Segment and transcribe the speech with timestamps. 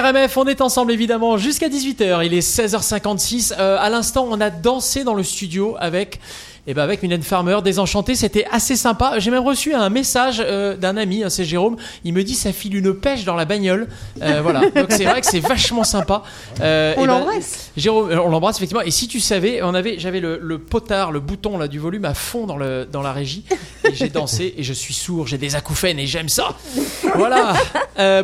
[0.00, 2.24] RMF, on est ensemble évidemment jusqu'à 18h.
[2.24, 3.54] Il est 16h56.
[3.58, 6.20] Euh, à l'instant, on a dansé dans le studio avec
[6.68, 9.14] et ben avec Mylène Farmer, Désenchanté, c'était assez sympa.
[9.18, 11.76] J'ai même reçu un message euh, d'un ami, hein, c'est Jérôme.
[12.04, 13.88] Il me dit ça file une pêche dans la bagnole.
[14.20, 16.24] Euh, voilà, donc c'est vrai que c'est vachement sympa.
[16.60, 17.70] Euh, on l'embrasse.
[17.78, 18.82] Jérôme, on l'embrasse effectivement.
[18.82, 22.04] Et si tu savais, on avait, j'avais le, le, potard, le bouton là du volume
[22.04, 23.44] à fond dans le dans la régie.
[23.90, 26.56] Et j'ai dansé et je suis sourd, j'ai des acouphènes et j'aime ça.
[27.14, 27.54] Voilà.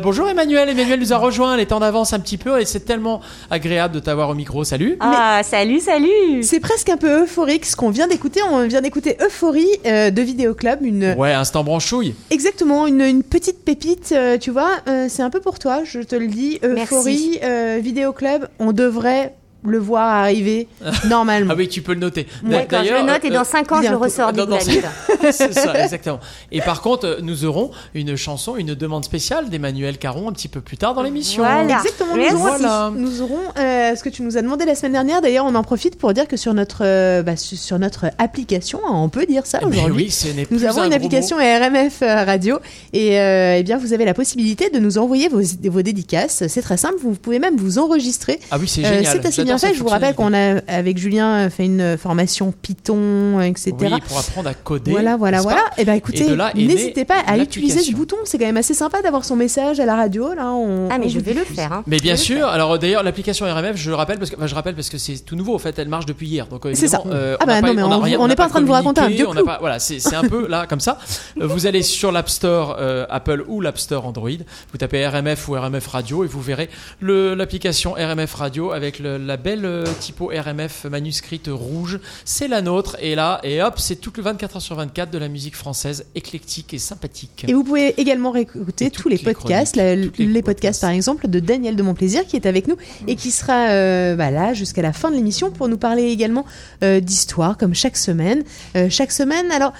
[0.03, 0.69] bonjour Emmanuel.
[0.69, 1.55] Emmanuel nous a rejoint.
[1.55, 4.63] Elle est en avance un petit peu et c'est tellement agréable de t'avoir au micro.
[4.63, 4.97] Salut.
[4.99, 6.43] Ah salut salut.
[6.43, 10.21] C'est presque un peu euphorique ce qu'on vient d'écouter on vient d'écouter Euphorie euh, de
[10.21, 10.79] Vidéo Club.
[10.81, 11.13] Une...
[11.17, 12.15] Ouais, instant branchouille.
[12.29, 14.71] Exactement, une, petite pépite, euh, tu vois.
[14.87, 16.59] Euh, c'est un peu pour toi, je te le dis.
[16.63, 17.39] Euphorie,
[17.81, 19.33] Vidéo Club, on devrait
[19.69, 20.67] le voir arriver
[21.07, 21.53] normalement.
[21.53, 22.27] ah oui, tu peux le noter.
[22.43, 24.41] D'accord, je le note et dans 5 ans, je le ressors du
[25.31, 26.19] C'est ça, exactement.
[26.51, 30.61] Et par contre, nous aurons une chanson, une demande spéciale d'Emmanuel Caron un petit peu
[30.61, 31.43] plus tard dans l'émission.
[31.43, 31.77] Voilà.
[31.77, 35.21] Exactement, nous aurons, nous aurons euh, ce que tu nous as demandé la semaine dernière.
[35.21, 38.91] D'ailleurs, on en profite pour dire que sur notre, euh, bah, sur notre application, hein,
[38.93, 40.05] on peut dire ça aujourd'hui.
[40.05, 42.59] Oui, ce n'est Nous avons une application RMF euh, Radio
[42.93, 46.43] et eh bien, vous avez la possibilité de nous envoyer vos, vos dédicaces.
[46.47, 48.39] C'est très simple, vous pouvez même vous enregistrer.
[48.51, 49.05] Ah oui, c'est génial.
[49.05, 53.41] c'est assez bien fait, je vous rappelle qu'on a, avec Julien, fait une formation Python,
[53.41, 53.73] etc.
[53.79, 54.91] Oui, pour apprendre à coder.
[54.91, 55.61] Voilà, voilà, voilà.
[55.77, 58.17] Et eh ben écoutez, n'hésitez pas à utiliser ce bouton.
[58.25, 60.33] C'est quand même assez sympa d'avoir son message à la radio.
[60.33, 61.73] Là, on, ah, mais je vais le faire.
[61.73, 61.83] Hein.
[61.87, 62.47] Mais bien sûr.
[62.47, 65.35] Alors d'ailleurs, l'application RMF, je rappelle parce que, enfin, je rappelle parce que c'est tout
[65.35, 65.55] nouveau.
[65.55, 66.47] En fait, elle marche depuis hier.
[66.47, 67.03] Donc c'est ça.
[67.05, 69.27] Euh, ah bah non, mais on n'est pas en train de vous raconter un vieux
[69.59, 70.97] Voilà, c'est un peu là comme ça.
[71.39, 74.29] Euh, vous allez sur l'App Store euh, Apple ou l'App Store Android.
[74.71, 76.69] Vous tapez RMF ou RMF Radio et vous verrez
[77.01, 81.99] l'application RMF Radio avec la belle typo RMF manuscrite rouge.
[82.25, 82.97] C'est la nôtre.
[82.99, 86.07] Et là, et hop, c'est tout le 24 h sur 24 de la musique française
[86.15, 87.45] éclectique et sympathique.
[87.47, 91.83] Et vous pouvez également réécouter tous les podcasts, les, podcasts par exemple de Daniel de
[91.83, 92.75] Montplaisir qui est avec nous
[93.07, 96.45] et qui sera euh, bah, là jusqu'à la fin de l'émission pour nous parler également
[96.83, 98.43] euh, d'histoire comme chaque semaine.
[98.75, 99.73] Euh, chaque semaine, alors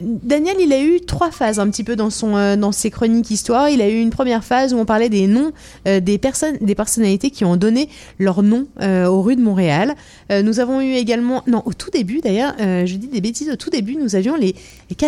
[0.00, 3.70] Daniel, il a eu trois phases un petit peu dans son dans ses chroniques histoire.
[3.70, 5.52] Il a eu une première phase où on parlait des noms
[5.86, 7.88] des personnes, des personnalités qui ont donné
[8.18, 8.66] leur nom
[9.04, 9.94] aux rues de Montréal.
[10.30, 13.50] Euh, nous avons eu également, non, au tout début d'ailleurs, euh, je dis des bêtises,
[13.50, 14.54] au tout début, nous avions les,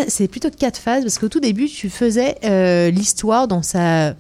[0.08, 4.14] c'est plutôt quatre phases parce qu'au tout début, tu faisais euh, l'histoire dans sa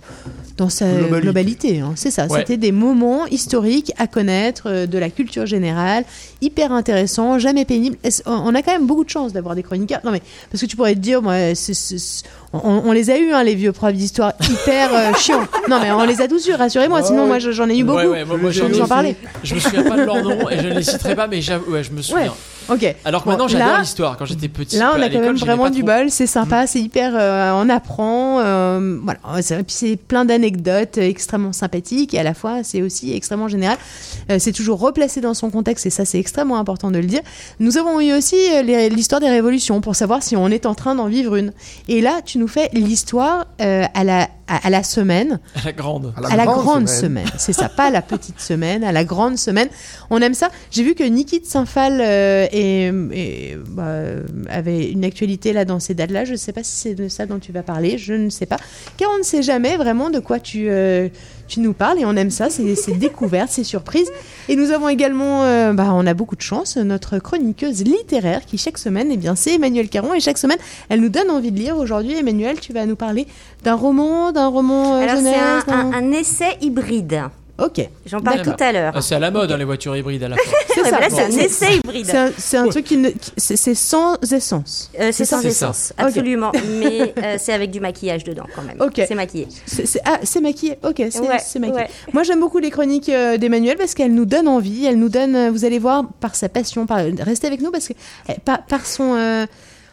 [0.58, 1.80] dans sa globalité.
[1.80, 1.92] Hein.
[1.94, 2.28] c'est ça.
[2.28, 6.04] C'était des moments historiques à connaître de la culture générale,
[6.42, 7.96] hyper intéressant, jamais pénible.
[8.26, 10.00] On a quand même beaucoup de chance d'avoir des chroniqueurs.
[10.04, 10.20] Non mais
[10.50, 11.34] parce que tu pourrais te dire, moi,
[12.52, 15.46] on, les a eu, hein, les vieux profs d'histoire hyper chiants.
[15.70, 17.02] Non mais on les a tous eu, rassurez-moi.
[17.02, 18.02] sinon moi j'en ai eu beaucoup.
[18.02, 19.14] moi, je, je, parler.
[19.44, 21.84] Je me souviens pas de leur nom et je ne les citerai pas, mais ouais,
[21.84, 22.34] je me souviens.
[22.68, 22.94] Ok.
[23.04, 24.16] Alors que maintenant, j'adore l'histoire.
[24.16, 26.10] Quand j'étais petit, là, on a quand même vraiment du bol.
[26.10, 27.12] C'est sympa, c'est hyper.
[27.14, 28.40] Euh, on apprend.
[28.40, 29.20] Euh, voilà.
[29.40, 33.78] Et puis c'est plein d'anecdotes extrêmement sympathiques et à la fois c'est aussi extrêmement général.
[34.30, 37.20] Euh, c'est toujours replacé dans son contexte et ça c'est extrêmement important de le dire.
[37.60, 38.36] Nous avons eu aussi
[38.90, 41.52] l'histoire des révolutions pour savoir si on est en train d'en vivre une.
[41.88, 45.40] Et là, tu nous fais l'histoire à la à, la semaine.
[45.54, 46.14] À la grande.
[46.16, 47.26] À la, grande, semaine.
[47.36, 49.68] C'est ça, pas la petite semaine, à la grande semaine.
[50.10, 50.48] On aime ça.
[50.70, 52.00] J'ai vu que Niki de Saint-Phal
[52.58, 54.02] et, bah,
[54.48, 56.24] avait une actualité là dans ces dates-là.
[56.24, 58.46] Je ne sais pas si c'est de ça dont tu vas parler, je ne sais
[58.46, 58.56] pas.
[58.96, 61.08] Car on ne sait jamais vraiment de quoi tu, euh,
[61.46, 64.10] tu nous parles et on aime ça, c'est découverte, c'est surprise.
[64.48, 68.58] Et nous avons également, euh, bah, on a beaucoup de chance, notre chroniqueuse littéraire qui
[68.58, 70.58] chaque semaine, eh bien, c'est Emmanuel Caron et chaque semaine,
[70.88, 71.76] elle nous donne envie de lire.
[71.76, 73.26] Aujourd'hui, Emmanuel, tu vas nous parler
[73.64, 77.22] d'un roman, d'un roman euh, Alors, c'est un essai hybride.
[77.58, 77.88] Ok.
[78.06, 78.92] J'en parle tout à l'heure.
[78.94, 80.42] Ah, c'est à la mode, hein, les voitures hybrides à la fin.
[80.74, 80.98] c'est ça.
[81.10, 82.06] c'est un essai hybride.
[82.38, 82.98] C'est un, truc qui
[83.36, 84.90] c'est sans essence.
[84.98, 86.52] Euh, c'est sans essence, absolument.
[86.80, 88.80] Mais euh, c'est avec du maquillage dedans quand même.
[88.80, 89.02] Ok.
[89.06, 89.48] C'est maquillé.
[90.04, 90.78] ah, c'est maquillé.
[90.84, 91.86] Ok, c'est maquillé.
[92.12, 94.86] Moi, j'aime beaucoup les chroniques euh, d'Emmanuel parce qu'elles nous donnent envie.
[94.86, 97.94] Elles nous donnent, vous allez voir, par sa passion, par restez avec nous parce que
[98.44, 99.46] par, par son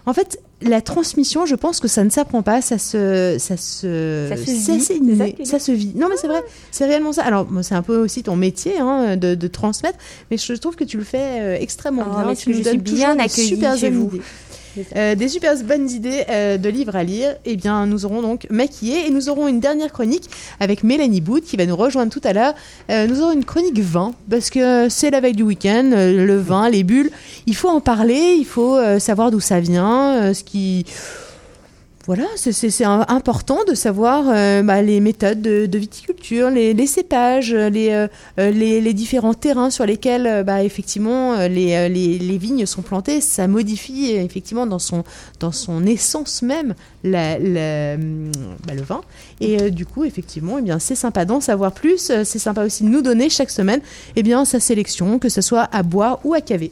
[0.08, 4.28] en fait, la transmission, je pense que ça ne s'apprend pas, ça se, ça se,
[4.30, 5.46] ça se vit.
[5.46, 5.92] Ça, se vit.
[5.96, 7.24] Non, mais c'est vrai, c'est réellement ça.
[7.24, 9.98] Alors, c'est un peu aussi ton métier hein, de, transmettre,
[10.32, 12.36] mais je trouve que tu le fais euh, extrêmement oh, bien.
[12.36, 14.12] tu nous donnes bien accueilli chez vous.
[14.96, 17.36] Euh, des super bonnes idées euh, de livres à lire.
[17.46, 20.30] Eh bien, nous aurons donc maquillé et nous aurons une dernière chronique
[20.60, 22.54] avec Mélanie Boot qui va nous rejoindre tout à l'heure.
[22.90, 26.70] Euh, nous aurons une chronique vin parce que c'est la veille du week-end, le vin,
[26.70, 27.12] les bulles.
[27.48, 30.86] Il faut en parler, il faut savoir d'où ça vient, ce qui
[32.06, 38.08] voilà, c'est important de savoir euh, bah, les méthodes de, viticulture, les, cépages, euh,
[38.38, 43.22] euh, les, les, différents terrains sur lesquels bah, effectivement les, les, vignes sont plantées.
[43.22, 45.04] Ça modifie effectivement dans son,
[45.40, 49.02] dans son essence même la, bah, le vin.
[49.42, 52.12] Et du coup, effectivement, eh c'est sympa d'en savoir plus.
[52.24, 53.82] C'est sympa aussi de nous donner chaque semaine
[54.16, 56.72] eh bien, sa sélection, que ce soit à boire ou à caver.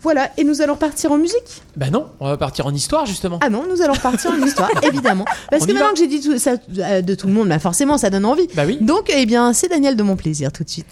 [0.00, 1.62] Voilà, et nous allons partir en musique?
[1.76, 3.38] Ben non, on va partir en histoire justement.
[3.42, 5.24] Ah non, nous allons partir en histoire, évidemment.
[5.50, 7.98] Parce que maintenant que j'ai dit tout ça euh, de tout le monde, bah forcément
[7.98, 8.48] ça donne envie.
[8.54, 8.78] Bah oui.
[8.80, 10.86] Donc, eh bien, c'est Daniel de mon plaisir tout de suite.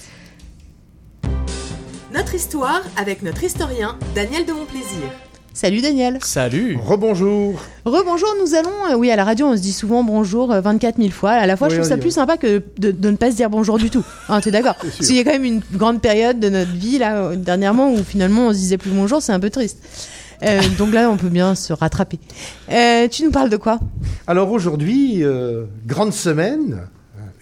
[2.13, 5.11] Notre histoire avec notre historien Daniel de mon plaisir.
[5.57, 6.19] Salut Daniel.
[6.21, 6.77] Salut.
[6.85, 7.59] Rebonjour.
[7.87, 11.03] Rebonjour, nous allons, euh, oui, à la radio, on se dit souvent bonjour 24 euh,
[11.05, 11.31] 000 fois.
[11.31, 13.79] À la fois, je trouve ça plus sympa que de, ne pas se dire bonjour
[13.79, 14.05] du tout.
[14.29, 16.73] Hein, tu es d'accord Parce qu'il y a quand même une grande période de notre
[16.73, 19.79] vie, là, euh, dernièrement, où finalement on se disait plus bonjour, c'est un peu triste.
[20.77, 22.19] donc là, on peut bien se rattraper.
[23.11, 23.81] tu nous parles de quoi?
[24.27, 25.25] Alors aujourd'hui,
[25.87, 26.83] grande semaine,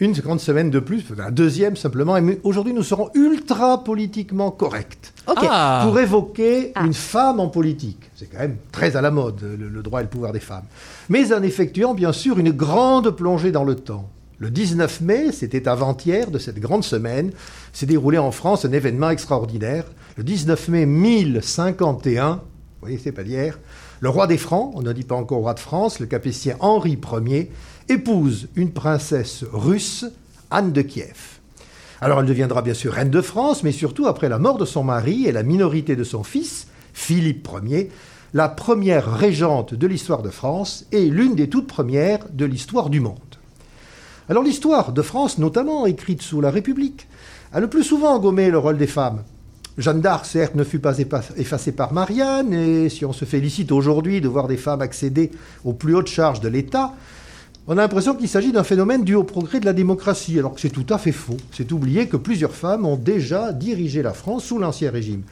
[0.00, 2.16] une grande semaine de plus, la deuxième simplement.
[2.16, 5.12] Et aujourd'hui, nous serons ultra politiquement corrects.
[5.26, 5.82] Ah.
[5.84, 6.84] Pour évoquer ah.
[6.84, 8.10] une femme en politique.
[8.16, 10.64] C'est quand même très à la mode, le, droit et le pouvoir des femmes.
[11.08, 14.08] Mais en effectuant, bien sûr, une grande plongée dans le temps.
[14.38, 17.30] Le 19 mai, c'était avant-hier de cette grande semaine,
[17.72, 19.84] s'est déroulé en France un événement extraordinaire.
[20.16, 22.40] Le 19 mai 1051, vous
[22.80, 23.58] voyez, c'est pas d'hier,
[24.00, 26.98] le roi des Francs, on ne dit pas encore roi de France, le capétien Henri
[27.26, 27.50] Ier,
[27.88, 30.06] épouse une princesse russe,
[30.50, 31.38] Anne de Kiev.
[32.00, 34.84] Alors elle deviendra bien sûr reine de France, mais surtout après la mort de son
[34.84, 37.90] mari et la minorité de son fils, Philippe Ier,
[38.32, 43.00] la première régente de l'histoire de France et l'une des toutes premières de l'histoire du
[43.00, 43.18] monde.
[44.28, 47.06] Alors l'histoire de France, notamment écrite sous la République,
[47.52, 49.22] a le plus souvent gommé le rôle des femmes.
[49.76, 54.20] Jeanne d'Arc, certes, ne fut pas effacée par Marianne, et si on se félicite aujourd'hui
[54.20, 55.30] de voir des femmes accéder
[55.64, 56.94] aux plus hautes charges de l'État,
[57.66, 60.60] on a l'impression qu'il s'agit d'un phénomène dû au progrès de la démocratie, alors que
[60.60, 61.38] c'est tout à fait faux.
[61.50, 65.22] C'est oublier que plusieurs femmes ont déjà dirigé la France sous l'Ancien Régime.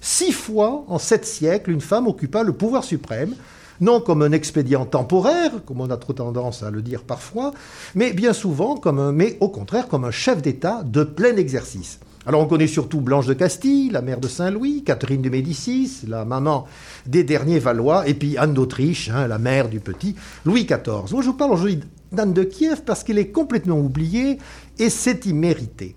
[0.00, 3.34] Six fois en sept siècles, une femme occupa le pouvoir suprême,
[3.80, 7.52] non comme un expédient temporaire, comme on a trop tendance à le dire parfois,
[7.94, 11.98] mais bien souvent comme mais au contraire comme un chef d'État de plein exercice.
[12.26, 16.26] Alors on connaît surtout Blanche de Castille, la mère de Saint-Louis, Catherine de Médicis, la
[16.26, 16.66] maman
[17.06, 20.14] des derniers Valois, et puis Anne d'Autriche, hein, la mère du petit
[20.44, 21.12] Louis XIV.
[21.12, 21.80] Moi je vous parle aujourd'hui
[22.12, 24.36] d'Anne de Kiev parce qu'elle est complètement oubliée
[24.78, 25.94] et c'est immérité.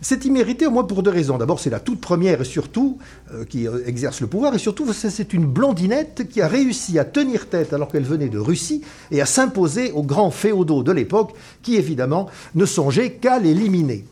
[0.00, 1.38] C'est immérité au moins pour deux raisons.
[1.38, 2.98] D'abord, c'est la toute première et surtout
[3.32, 7.04] euh, qui euh, exerce le pouvoir, et surtout, c'est une blondinette qui a réussi à
[7.04, 11.32] tenir tête alors qu'elle venait de Russie et à s'imposer aux grands féodaux de l'époque
[11.62, 14.04] qui, évidemment, ne songeaient qu'à l'éliminer.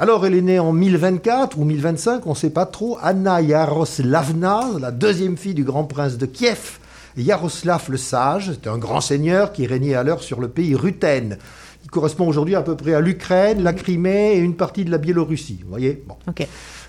[0.00, 2.98] Alors, elle est née en 1024 ou 1025, on ne sait pas trop.
[3.02, 6.78] Anna Yaroslavna, la deuxième fille du grand prince de Kiev.
[7.16, 11.36] Yaroslav le Sage, c'était un grand seigneur qui régnait alors sur le pays Rutène,
[11.82, 14.98] qui correspond aujourd'hui à peu près à l'Ukraine, la Crimée et une partie de la
[14.98, 15.58] Biélorussie.
[15.64, 16.00] Vous voyez?
[16.06, 16.14] Bon.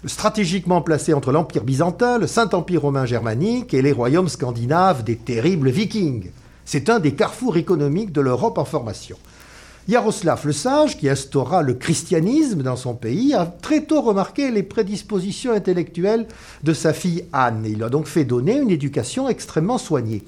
[0.06, 5.72] Stratégiquement placé entre l'Empire byzantin, le Saint-Empire romain germanique et les royaumes scandinaves des terribles
[5.72, 6.30] vikings.
[6.64, 9.18] C'est un des carrefours économiques de l'Europe en formation.
[9.88, 14.64] Yaroslav le Sage, qui instaura le christianisme dans son pays, a très tôt remarqué les
[14.64, 16.28] prédispositions intellectuelles
[16.64, 17.66] de sa fille Anne.
[17.68, 20.24] Il a donc fait donner une éducation extrêmement soignée.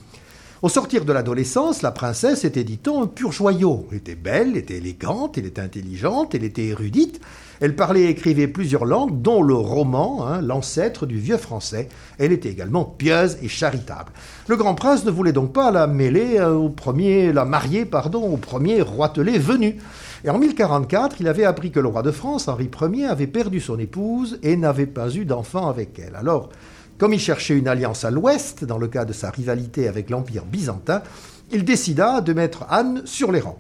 [0.62, 3.88] Au sortir de l'adolescence, la princesse était, dit-on, un pur joyau.
[3.90, 7.20] Elle était belle, elle était élégante, elle était intelligente, elle était érudite.
[7.62, 11.90] Elle parlait et écrivait plusieurs langues, dont le roman, hein, l'ancêtre du vieux français.
[12.20, 14.12] Elle était également pieuse et charitable.
[14.48, 18.22] Le grand prince ne voulait donc pas la mêler euh, au premier, la marier, pardon,
[18.32, 19.78] au premier roitelet venu.
[20.24, 23.62] Et en 1044, il avait appris que le roi de France, Henri Ier, avait perdu
[23.62, 26.16] son épouse et n'avait pas eu d'enfant avec elle.
[26.16, 26.50] Alors,
[27.02, 30.46] comme il cherchait une alliance à l'ouest, dans le cas de sa rivalité avec l'Empire
[30.46, 31.02] byzantin,
[31.52, 33.60] il décida de mettre Anne sur les rangs.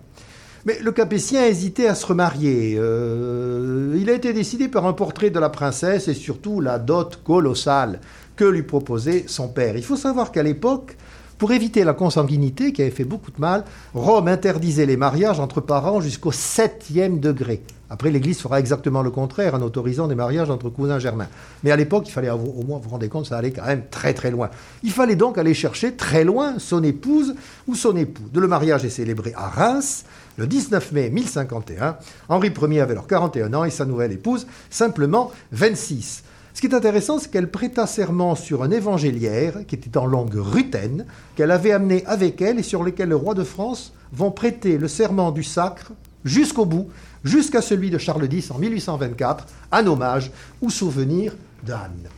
[0.66, 2.76] Mais le Capétien hésitait à se remarier.
[2.78, 7.24] Euh, il a été décidé par un portrait de la princesse et surtout la dot
[7.24, 8.00] colossale
[8.36, 9.76] que lui proposait son père.
[9.76, 10.96] Il faut savoir qu'à l'époque,
[11.42, 15.60] pour éviter la consanguinité qui avait fait beaucoup de mal, Rome interdisait les mariages entre
[15.60, 17.64] parents jusqu'au septième degré.
[17.90, 21.30] Après, l'Église fera exactement le contraire en autorisant des mariages entre cousins germains.
[21.64, 23.86] Mais à l'époque, il fallait au moins, vous vous rendez compte, ça allait quand même
[23.90, 24.52] très très loin.
[24.84, 27.34] Il fallait donc aller chercher très loin son épouse
[27.68, 28.22] ou son époux.
[28.36, 30.06] Le mariage est célébré à Reims
[30.38, 31.98] le 19 mai 1051.
[32.30, 36.22] Henri Ier avait alors 41 ans et sa nouvelle épouse simplement 26.
[36.62, 40.36] Ce qui est intéressant, c'est qu'elle prêta serment sur un évangéliaire qui était en langue
[40.36, 44.78] rutène, qu'elle avait amené avec elle et sur lequel le roi de France vont prêter
[44.78, 45.92] le serment du sacre
[46.24, 46.90] jusqu'au bout,
[47.24, 52.10] jusqu'à celui de Charles X en 1824, en hommage ou souvenir d'Anne.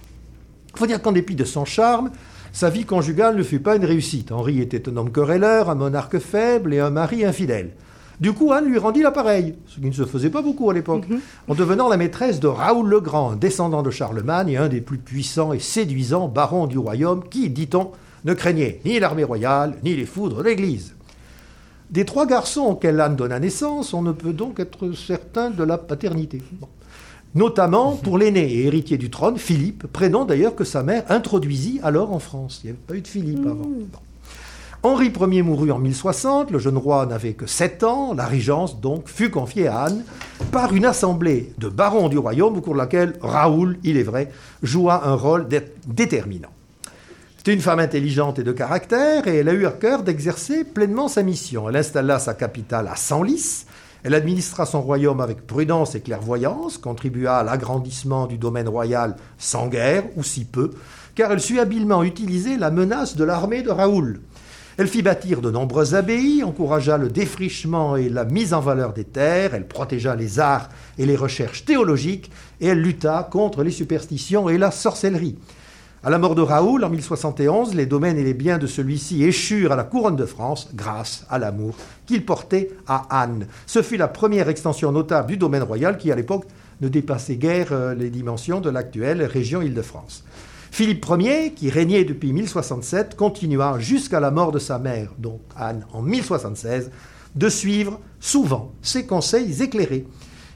[0.73, 2.11] Il faut dire qu'en dépit de son charme,
[2.51, 4.33] Sa vie conjugale ne fut pas une réussite.
[4.33, 7.71] Henri était un homme querelleur, un monarque faible et un mari infidèle.
[8.23, 11.09] Du coup, Anne lui rendit l'appareil, ce qui ne se faisait pas beaucoup à l'époque,
[11.09, 11.19] mhm.
[11.49, 14.97] en devenant la maîtresse de Raoul le Grand, descendant de Charlemagne et un des plus
[14.97, 17.91] puissants et séduisants barons du royaume, qui, dit-on,
[18.23, 20.95] ne craignait ni l'armée royale, ni les foudres de l'Église.
[21.89, 25.77] Des trois garçons auxquels Anne donna naissance, on ne peut donc être certain de la
[25.77, 26.41] paternité.
[27.35, 32.13] Notamment pour l'aîné et héritier du trône, Philippe, prénom d'ailleurs que sa mère introduisit alors
[32.13, 32.61] en France.
[32.63, 33.67] Il n'y avait pas eu de Philippe avant.
[33.67, 34.12] Mmh.
[34.85, 39.07] Henri Ier mourut en 1060, le jeune roi n'avait que 7 ans, la régence donc
[39.07, 40.03] fut confiée à Anne
[40.51, 44.29] par une assemblée de barons du royaume au cours de laquelle Raoul, il est vrai,
[44.61, 45.47] joua un rôle
[45.87, 46.49] déterminant.
[47.37, 51.07] C'était une femme intelligente et de caractère, et elle a eu à cœur d'exercer pleinement
[51.07, 51.69] sa mission.
[51.69, 53.63] Elle installa sa capitale à Senlis,
[54.03, 59.67] elle administra son royaume avec prudence et clairvoyance, contribua à l'agrandissement du domaine royal sans
[59.67, 60.71] guerre, ou si peu,
[61.15, 64.19] car elle sut habilement utiliser la menace de l'armée de Raoul.
[64.77, 69.03] Elle fit bâtir de nombreuses abbayes, encouragea le défrichement et la mise en valeur des
[69.03, 74.49] terres, elle protégea les arts et les recherches théologiques, et elle lutta contre les superstitions
[74.49, 75.37] et la sorcellerie.
[76.03, 79.71] À la mort de Raoul en 1071, les domaines et les biens de celui-ci échurent
[79.71, 81.75] à la couronne de France grâce à l'amour
[82.07, 83.47] qu'il portait à Anne.
[83.67, 86.45] Ce fut la première extension notable du domaine royal qui, à l'époque,
[86.81, 90.25] ne dépassait guère euh, les dimensions de l'actuelle région Île-de-France.
[90.73, 95.85] Philippe Ier, qui régnait depuis 1067, continua jusqu'à la mort de sa mère, donc Anne,
[95.93, 96.89] en 1076,
[97.35, 100.07] de suivre souvent ses conseils éclairés.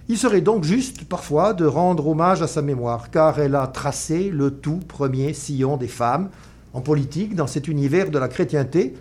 [0.09, 4.31] Il serait donc juste parfois de rendre hommage à sa mémoire, car elle a tracé
[4.31, 6.31] le tout premier sillon des femmes
[6.74, 8.95] en politique dans cet univers de la chrétienté,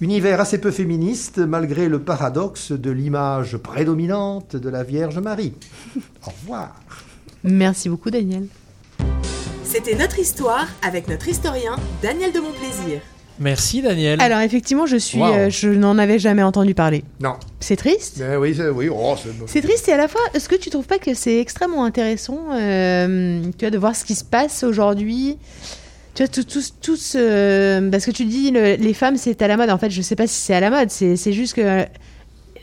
[0.00, 5.54] univers assez peu féministe malgré le paradoxe de l'image prédominante de la Vierge Marie.
[6.26, 6.74] Au revoir.
[7.44, 8.48] Merci beaucoup Daniel.
[9.68, 13.00] C'était notre histoire avec notre historien Daniel de Montplaisir.
[13.38, 14.18] Merci Daniel.
[14.18, 17.04] Alors effectivement, je suis, euh, je n'en avais jamais entendu parler.
[17.20, 17.34] Non.
[17.60, 18.24] C'est triste?
[18.40, 18.88] oui, oui.
[18.90, 19.14] Oh,
[19.46, 22.46] c'est triste et à la fois, est-ce que tu trouves pas que c'est extrêmement intéressant,
[22.54, 25.36] euh, tu vois, de voir ce qui se passe aujourd'hui?
[26.14, 26.44] Tu vois, tout,
[26.80, 27.90] tout, ce...
[27.90, 29.68] parce que tu dis les femmes c'est à la mode.
[29.68, 30.88] En fait, je sais pas si c'est à la mode.
[30.90, 31.84] C'est juste que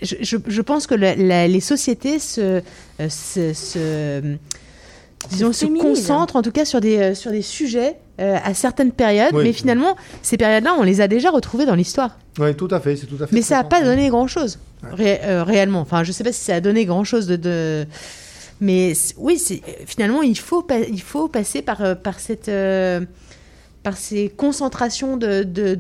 [0.02, 2.64] je, je, pense que les sociétés se,
[3.00, 4.38] euh, se
[5.30, 8.92] disons, se concentre en tout cas sur des, euh, sur des sujets euh, à certaines
[8.92, 12.18] périodes, mais finalement, ces périodes-là, on les a déjà retrouvées dans l'histoire.
[12.40, 13.36] Oui, tout à fait, c'est tout à fait.
[13.36, 14.60] Mais ça n'a pas donné grand-chose,
[15.00, 15.82] euh, réellement.
[15.82, 17.86] Enfin, je ne sais pas si ça a donné grand-chose de, de...
[18.62, 19.42] Mais oui,
[19.86, 22.52] finalement, il faut, il faut passer par, par cette...
[23.84, 25.76] par ces concentrations d'idées,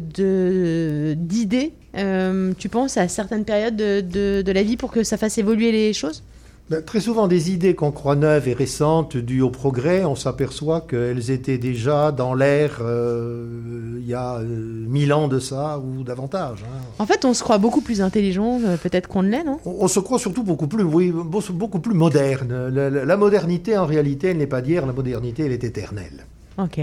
[1.94, 5.72] de, tu penses, à certaines périodes de, de la vie pour que ça fasse évoluer
[5.72, 6.22] les choses?
[6.68, 10.82] Ben, très souvent, des idées qu'on croit neuves et récentes, dues au progrès, on s'aperçoit
[10.82, 16.04] qu'elles étaient déjà dans l'air euh, il y a euh, mille ans de ça ou
[16.04, 16.64] davantage.
[16.64, 16.82] Hein.
[16.98, 19.60] En fait, on se croit beaucoup plus intelligent, euh, peut-être qu'on ne l'est, non?
[19.64, 21.14] On, se croit surtout beaucoup plus, oui,
[21.52, 22.70] beaucoup plus moderne.
[22.70, 26.26] La, la modernité, en réalité, elle n'est pas d'hier, la modernité, elle est éternelle.
[26.58, 26.80] Ok.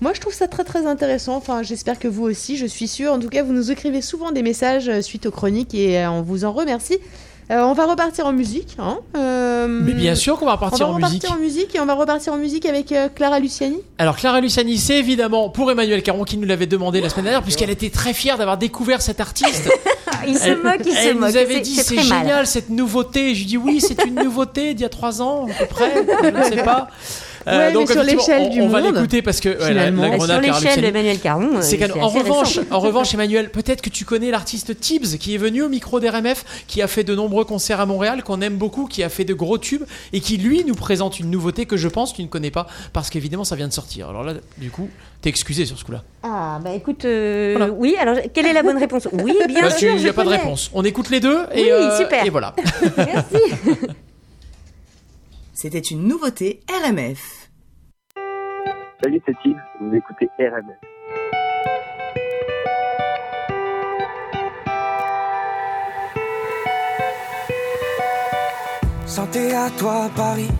[0.00, 1.36] Moi, je trouve ça très très intéressant.
[1.36, 3.12] Enfin, j'espère que vous aussi, je suis sûre.
[3.12, 6.44] En tout cas, vous nous écrivez souvent des messages suite aux chroniques et on vous
[6.44, 6.98] en remercie.
[7.50, 8.76] Euh, on va repartir en musique.
[8.78, 8.98] Hein.
[9.16, 11.04] Euh, Mais bien sûr qu'on va repartir en musique.
[11.04, 13.78] On va repartir en musique et on va repartir en musique avec euh, Clara Luciani.
[13.98, 17.42] Alors Clara Luciani, c'est évidemment pour Emmanuel Caron qui nous l'avait demandé la semaine dernière,
[17.42, 19.70] puisqu'elle était très fière d'avoir découvert cet artiste.
[20.26, 20.96] il se moque, il se moque.
[20.96, 23.34] Elle nous avait dit c'est génial cette nouveauté.
[23.34, 26.04] Je lui dis oui, c'est une nouveauté d'il y a trois ans à peu près.
[26.24, 26.88] Je ne sais pas.
[27.48, 28.76] Euh, donc, sur l'échelle du on monde.
[28.76, 31.50] On va l'écouter parce que la, la sur l'échelle d'Emmanuel Caron.
[31.56, 35.62] Euh, en revanche, en revanche, Emmanuel, peut-être que tu connais l'artiste Tibbs qui est venu
[35.62, 39.02] au micro d'RMF, qui a fait de nombreux concerts à Montréal, qu'on aime beaucoup, qui
[39.02, 42.12] a fait de gros tubes et qui lui nous présente une nouveauté que je pense
[42.12, 44.08] tu ne connais pas parce qu'évidemment ça vient de sortir.
[44.08, 44.88] Alors là, du coup,
[45.20, 46.02] t'es excusé sur ce coup-là.
[46.22, 47.96] Ah bah écoute, euh, oui.
[48.00, 49.08] Alors quelle est la bonne réponse?
[49.12, 49.94] Oui, bien bah, sûr.
[49.94, 50.70] Il n'y a pas de réponse.
[50.74, 52.24] On écoute les deux et, oui, super.
[52.24, 52.54] et voilà.
[52.96, 53.38] Merci.
[55.54, 57.35] C'était une nouveauté RMF.
[59.06, 59.36] Salut, c'est
[59.80, 60.74] vous écoutez RMS.
[69.06, 70.50] Santé à toi Paris,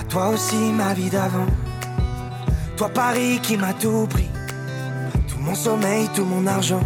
[0.00, 1.46] à toi aussi ma vie d'avant.
[2.76, 4.28] Toi Paris qui m'a tout pris,
[5.28, 6.82] tout mon sommeil, tout mon argent.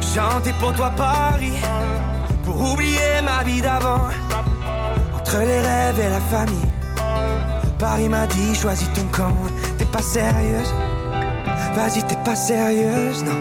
[0.00, 1.60] Chanter pour toi Paris,
[2.42, 4.00] pour oublier ma vie d'avant.
[5.14, 6.69] Entre les rêves et la famille
[7.80, 9.34] Paris m'a dit choisis ton camp,
[9.78, 10.74] t'es pas sérieuse?
[11.74, 13.40] Vas-y, t'es pas sérieuse, non.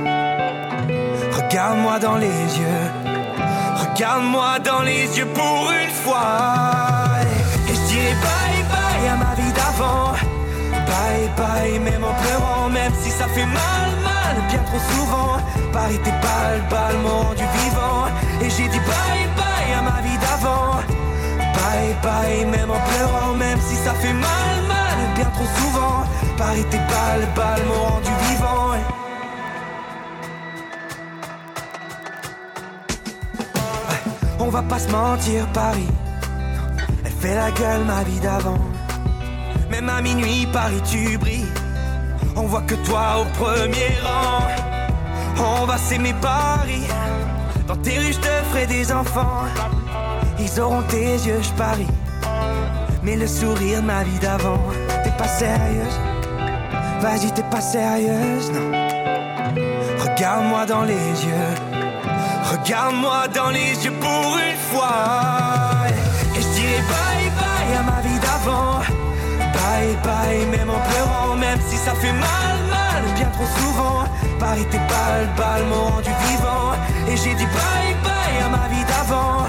[1.38, 2.86] Regarde-moi dans les yeux,
[3.76, 7.20] regarde-moi dans les yeux pour une fois.
[7.68, 10.14] Et je dirai bye bye à ma vie d'avant,
[10.88, 12.60] bye bye même en pleurant
[14.70, 15.38] trop souvent.
[15.74, 16.96] Paris t'es pas le bal
[17.36, 18.06] du vivant.
[18.42, 20.39] Et j'ai dit bye bye à ma vie d'avant.
[22.04, 26.04] Bye, même en pleurant, même si ça fait mal, mal, bien trop souvent.
[26.38, 27.62] Paris t'es pas le bal
[28.04, 28.60] du vivant.
[34.50, 35.92] on va pas se mentir, Paris.
[37.06, 38.58] Elle fait la gueule, ma vie d'avant.
[39.70, 41.54] Même à minuit, Paris, tu brilles.
[42.36, 44.42] On voit que toi au premier rang.
[45.38, 46.88] On va s'aimer Paris.
[47.68, 49.44] Dans tes rues, je te ferai des enfants.
[50.40, 51.88] Ils auront tes yeux, je parie.
[53.04, 54.60] Mais le sourire, ma vie d'avant.
[55.04, 56.00] T'es pas sérieuse.
[57.02, 58.72] Vas-y, t'es pas sérieuse, non.
[60.04, 60.94] Regarde-moi dans les
[61.26, 61.54] yeux.
[62.52, 65.88] Regarde-moi dans les yeux pour une fois.
[66.36, 68.80] Et je dirai bye bye à ma vie d'avant.
[69.40, 74.04] Bye bye, même en pleurant, même si ça fait mal, mal, bien trop souvent.
[74.40, 75.64] Paris t'es pas le bal,
[76.04, 76.72] du vivant.
[77.10, 79.48] Et j'ai dit bye bye à ma vie d'avant.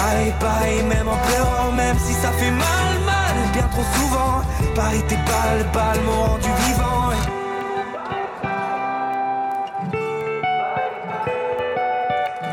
[0.00, 4.40] Bye bye, même en pleurant, même si ça fait mal, mal, bien trop souvent.
[4.74, 5.98] Paris t'es pas le bal,
[6.44, 7.00] du vivant.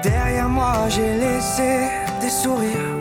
[0.04, 1.70] Derrière moi j'ai laissé
[2.22, 2.98] des sourires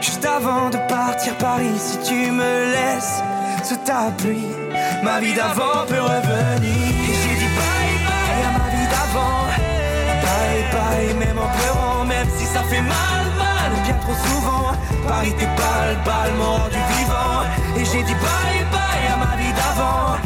[0.00, 3.22] Juste avant de partir Paris, si tu me laisses
[3.64, 4.50] sous ta pluie,
[5.02, 6.90] ma vie d'avant peut revenir.
[7.22, 9.40] J'ai dit bye bye à ma vie d'avant.
[10.24, 13.23] Bye bye, même en pleurant, même si ça fait mal,
[14.04, 14.72] trop souvent.
[15.08, 17.40] Paris t'es pas le bal, mort du vivant.
[17.76, 20.16] Et j'ai dit bye bye à ma vie d'avant.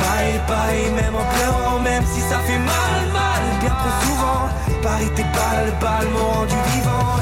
[0.00, 4.42] Bye bye, même en pleurant, même si ça fait mal, mal, bien trop souvent.
[4.82, 7.14] Paris t'es pas le bal, mort du vivant.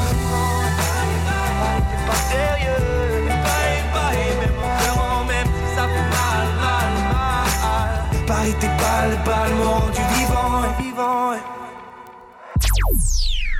[3.46, 8.26] Bye bye, même en pleurant, même si ça fait mal, mal, mal.
[8.26, 9.50] Paris, t'es pas le bal,
[9.92, 11.32] du vivant, vivant.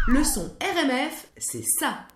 [0.09, 2.07] Le son RMF, c'est ça.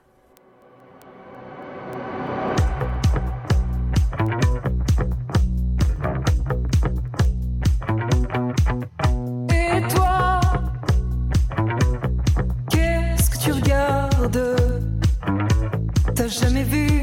[16.28, 16.95] Jamais vu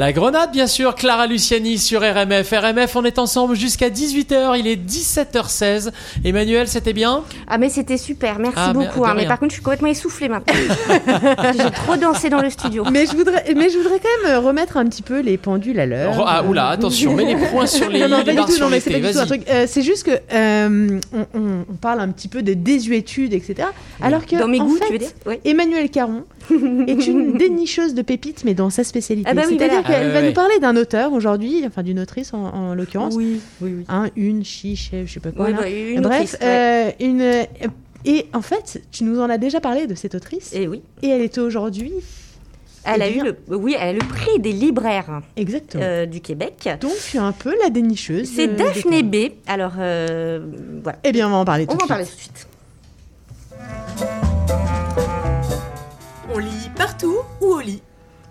[0.00, 2.50] La Grenade, bien sûr, Clara Luciani sur RMF.
[2.50, 5.90] RMF, on est ensemble jusqu'à 18h, il est 17h16.
[6.24, 7.22] Emmanuel, c'était bien?
[7.46, 9.04] Ah, mais c'était super, merci ah, beaucoup.
[9.04, 9.12] Hein.
[9.14, 10.54] mais par contre, je suis complètement essoufflée maintenant.
[11.54, 12.86] J'ai trop dansé dans le studio.
[12.90, 15.84] Mais je, voudrais, mais je voudrais quand même remettre un petit peu les pendules à
[15.84, 16.24] l'heure.
[16.26, 18.80] Ah, oula, attention, mets les points sur les, non, non, pas du tout, non, mais
[18.80, 19.42] c'est pas du tout un truc.
[19.50, 23.68] Euh, c'est juste que euh, on, on, parle un petit peu des désuétudes, etc.
[24.00, 25.10] Alors que, dans mes goûts, tu veux dire
[25.44, 26.24] Emmanuel Caron
[26.86, 29.28] est une dénicheuse de pépites, mais dans sa spécialité.
[29.30, 33.14] Ah bah C'est-à-dire qu'elle va nous parler d'un auteur aujourd'hui, enfin d'une autrice en, l'occurrence.
[33.14, 33.84] Oui, oui, oui.
[33.88, 35.52] Un, une, chi, chef, je sais pas quoi.
[35.52, 37.46] Bah, une Bref, euh, une.
[38.06, 40.54] Et en fait, tu nous en as déjà parlé de cette autrice.
[40.54, 40.82] Et eh oui.
[41.02, 41.92] Et elle est aujourd'hui
[42.84, 45.20] elle a eu le, oui, elle a le prix des libraires
[45.76, 46.68] euh, du Québec.
[46.80, 48.30] Donc tu es un peu la dénicheuse.
[48.34, 49.32] C'est Daphné B.
[49.46, 50.40] Alors euh,
[50.82, 50.98] voilà.
[51.04, 51.90] Eh bien, on va en parler tout de suite.
[51.90, 52.46] On va en parler tout de suite.
[56.32, 57.82] On lit partout ou au lit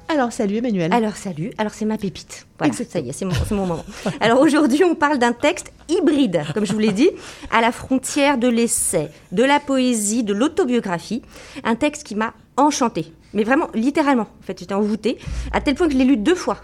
[0.09, 0.91] alors salut Emmanuel.
[0.91, 2.47] Alors salut, alors c'est ma pépite.
[2.57, 3.85] Voilà, ça y est, c'est mon, mon, moment.
[4.19, 7.09] Alors aujourd'hui on parle d'un texte hybride, comme je vous l'ai dit,
[7.51, 11.21] à la frontière de l'essai, de la poésie, de l'autobiographie.
[11.63, 14.27] Un texte qui m'a enchantée, mais vraiment littéralement.
[14.41, 15.19] En fait, j'étais envoûtée,
[15.53, 16.57] à tel point que je l'ai lu deux fois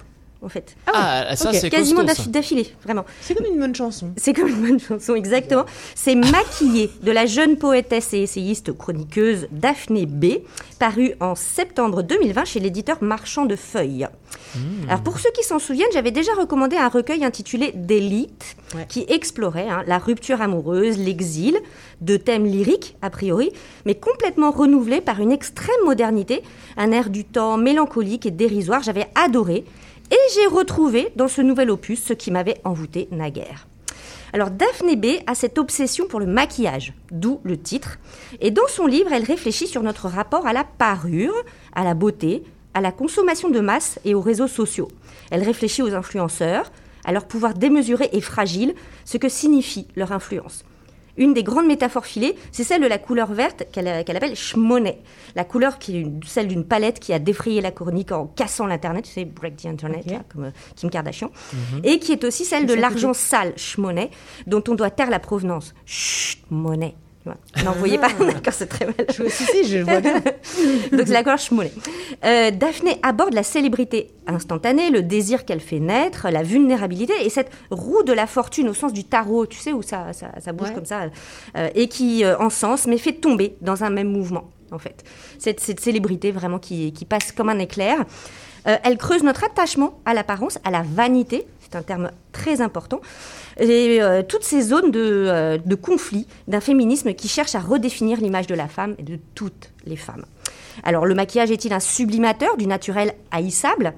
[0.46, 0.76] en fait.
[0.88, 3.04] Ah, ah ça c'est quasiment d'affilée, vraiment.
[3.22, 4.12] C'est comme une bonne chanson.
[4.18, 5.66] C'est comme une bonne chanson, exactement.
[5.96, 10.26] C'est Maquillé de la jeune poétesse et essayiste chroniqueuse Daphné B,
[10.80, 14.08] paru en septembre 2020 chez l'éditeur Marchand de Feuilles.
[14.56, 14.88] Hmm.
[14.88, 18.56] Alors pour ceux qui s'en souviennent, j'avais déjà recommandé un recueil intitulé D'élite,
[18.90, 21.58] qui explorait hein, la rupture amoureuse, l'exil,
[22.02, 23.52] de thèmes lyriques a priori,
[23.86, 26.44] mais complètement renouvelés par une extrême modernité,
[26.78, 28.84] un air du temps mélancolique et dérisoire.
[28.84, 29.66] J'avais adoré.
[30.12, 33.68] Et j'ai retrouvé dans ce nouvel opus ce qui m'avait envoûté naguère.
[34.34, 37.98] Alors Daphné B a cette obsession pour le maquillage, d'où le titre.
[38.42, 41.36] Et dans son livre, elle réfléchit sur notre rapport à la parure,
[41.74, 44.90] à la beauté, à la consommation de masse et aux réseaux sociaux.
[45.32, 46.72] Elle réfléchit aux influenceurs,
[47.06, 50.66] à leur pouvoir démesuré et fragile, ce que signifie leur influence.
[51.18, 55.02] Une des grandes métaphores filées, c'est celle de la couleur verte qu'elle appelle schmonet.
[55.36, 59.06] La couleur qui est celle d'une palette qui a défrayé la chronique en cassant l'Internet,
[59.06, 61.32] tu sais, break the Internet, comme euh, Kim Kardashian.
[61.54, 61.82] Mhm.
[61.84, 64.10] Et qui est aussi celle de l'argent sale, schmonet,
[64.48, 65.74] dont on doit taire la provenance.
[65.86, 66.40] Chut,
[67.26, 68.24] Non, vous voyez pas ah.
[68.24, 68.96] D'accord, c'est très mal.
[69.10, 70.20] Je, si, si, je vois bien.
[70.92, 71.72] Donc, c'est la gorge moulée.
[72.24, 77.52] Euh, Daphné aborde la célébrité instantanée, le désir qu'elle fait naître, la vulnérabilité et cette
[77.72, 80.86] roue de la fortune au sens du tarot, tu sais, où ça, ça, bouge comme
[80.86, 81.10] ça,
[81.58, 85.04] euh, et qui euh, encense, mais fait tomber dans un même mouvement, en fait.
[85.40, 88.06] Cette, cette célébrité vraiment qui, qui, passe comme un éclair.
[88.68, 93.02] Euh, elle creuse notre attachement à l'apparence, à la vanité, c'est un terme très important,
[93.60, 98.48] et euh, toutes ces zones euh, de, conflit d'un féminisme qui cherche à redéfinir l'image
[98.48, 100.26] de la femme et de toutes les femmes.
[100.84, 103.94] Alors le maquillage est-il un sublimateur du naturel haïssable?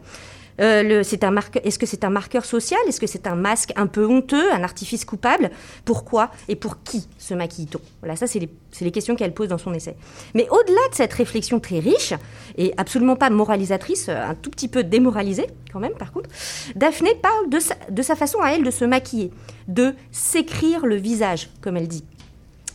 [0.62, 2.80] Euh, Est-ce que c'est un marqueur social?
[2.88, 5.52] Est-ce que c'est un masque un peu honteux, un artifice coupable?
[5.86, 7.80] Pourquoi et pour qui se maquille-t-on?
[8.02, 9.96] Voilà, ça, c'est les, questions qu'elle pose dans son essai.
[10.34, 12.13] Mais au-delà de cette réflexion très riche,
[12.58, 16.30] et absolument pas moralisatrice, un tout petit peu démoralisée quand même, par contre,
[16.76, 19.32] Daphné parle de sa façon à elle de se maquiller,
[19.67, 22.04] de s'écrire le visage, comme elle dit.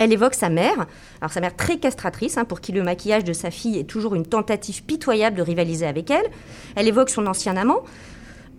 [0.02, 0.86] Elle évoque sa mère,
[1.20, 4.16] alors sa mère très castratrice, hein, pour qui le maquillage de sa fille est toujours
[4.16, 6.26] une tentative pitoyable de rivaliser avec elle.
[6.74, 7.84] Elle évoque son ancien amant,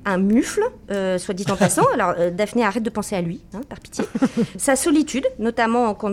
[0.05, 1.85] un mufle, euh, soit dit en passant.
[1.93, 4.05] Alors euh, Daphné arrête de penser à lui, hein, par pitié.
[4.57, 6.11] Sa solitude, notamment en, temps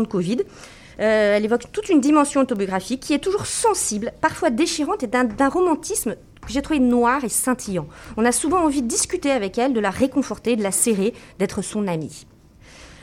[0.00, 0.40] de Covid.
[1.00, 5.48] Euh, elle évoque toute une dimension autobiographique qui est toujours sensible, parfois déchirante et d'un
[5.48, 7.86] romantisme que j'ai trouvé noir et scintillant.
[8.18, 11.62] On a souvent envie de discuter avec elle, de la réconforter, de la serrer, d'être
[11.62, 12.26] son amie.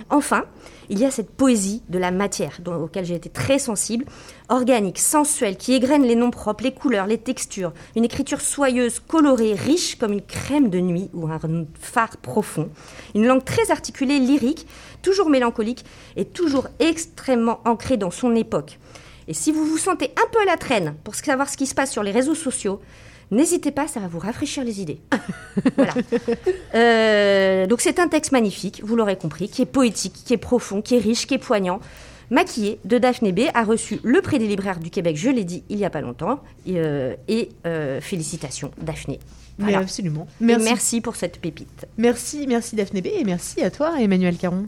[0.09, 0.45] Enfin,
[0.89, 4.05] il y a cette poésie de la matière, dont, auquel j'ai été très sensible,
[4.49, 9.53] organique, sensuelle, qui égrène les noms propres, les couleurs, les textures, une écriture soyeuse, colorée,
[9.53, 11.39] riche comme une crème de nuit ou un
[11.79, 12.69] phare profond,
[13.15, 14.67] une langue très articulée, lyrique,
[15.01, 15.85] toujours mélancolique
[16.15, 18.79] et toujours extrêmement ancrée dans son époque.
[19.27, 21.75] Et si vous vous sentez un peu à la traîne pour savoir ce qui se
[21.75, 22.81] passe sur les réseaux sociaux,
[23.31, 24.99] N'hésitez pas, ça va vous rafraîchir les idées.
[25.75, 25.93] voilà.
[26.75, 30.81] Euh, donc c'est un texte magnifique, vous l'aurez compris, qui est poétique, qui est profond,
[30.81, 31.79] qui est riche, qui est poignant.
[32.29, 35.63] Maquillé de Daphné B a reçu le prix des libraires du Québec, je l'ai dit
[35.69, 36.41] il n'y a pas longtemps.
[36.65, 37.15] Et, euh,
[37.65, 39.19] euh, félicitations Daphné.
[39.59, 39.79] Voilà.
[39.79, 40.27] absolument.
[40.39, 40.63] Merci.
[40.65, 41.01] merci.
[41.01, 41.85] pour cette pépite.
[41.97, 44.67] Merci, merci Daphné B et merci à toi Emmanuel Caron.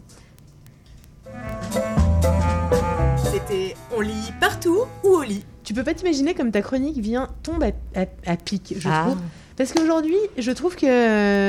[3.32, 5.44] C'était On lit partout ou au lit?
[5.66, 9.06] Tu peux pas t'imaginer comme ta chronique vient tombe à, pic, je ah.
[9.06, 9.18] trouve.
[9.58, 10.86] Parce qu'aujourd'hui, je trouve que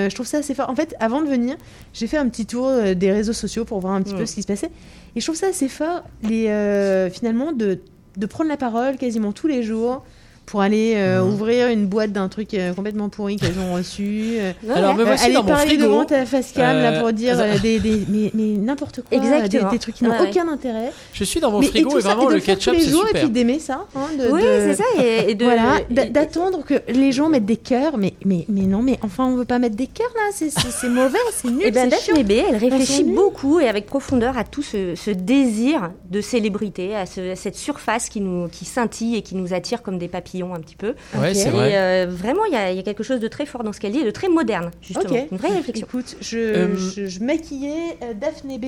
[0.09, 0.71] je trouve ça assez fort.
[0.71, 1.57] En fait, avant de venir,
[1.93, 4.27] j'ai fait un petit tour euh, des réseaux sociaux pour voir un petit peu mm.
[4.27, 4.71] ce qui se passait.
[5.17, 7.81] Et je trouve ça assez fort, les, euh, finalement, de,
[8.17, 10.05] de prendre la parole quasiment tous les jours
[10.47, 14.37] pour aller euh, ouvrir une boîte d'un truc euh, complètement pourri qu'elles ont reçu.
[14.39, 15.83] euh, Alors me voici aller dans mon parler frigo.
[15.85, 19.65] devant ta face cam là pour dire euh, des, des- mais, mais n'importe quoi, Exactement.
[19.71, 20.93] Des, des trucs qui n'ont Ouais, aucun intérêt.
[21.13, 23.05] Je suis dans mon mais, frigo et, ça, vraiment de le faire ketchup c'est jours
[23.05, 23.23] et super.
[23.23, 23.87] puis d'aimer ça.
[23.97, 24.85] hein, de- Oui, de- c'est ça.
[25.03, 28.45] Et, et de, Voilà, et- d'a- d'attendre que les gens mettent des cœurs, mais, mais,
[28.49, 31.67] mais non, mais enfin on veut pas mettre des cœurs là, c'est- mauvais, c'est nul,
[31.67, 32.15] Et bien, c'est chiant.
[32.15, 36.95] Daphne B, elle réfléchit beaucoup et avec profondeur à tout ce, ce désir de célébrité,
[36.95, 40.09] à, ce- à cette surface qui, nous, qui scintille et qui nous attire comme des
[40.45, 40.95] un petit peu.
[41.15, 41.35] Ouais, Ok.
[41.37, 43.63] c'est Et euh, vraiment, il y, a- il y a quelque chose de très fort
[43.65, 45.15] dans ce qu'elle dit et de très moderne, justement.
[45.15, 45.27] Ok.
[45.33, 45.87] Une vraie réflexion.
[45.87, 48.65] Écoute, je, Euh, je, je maquillais euh, Daphné B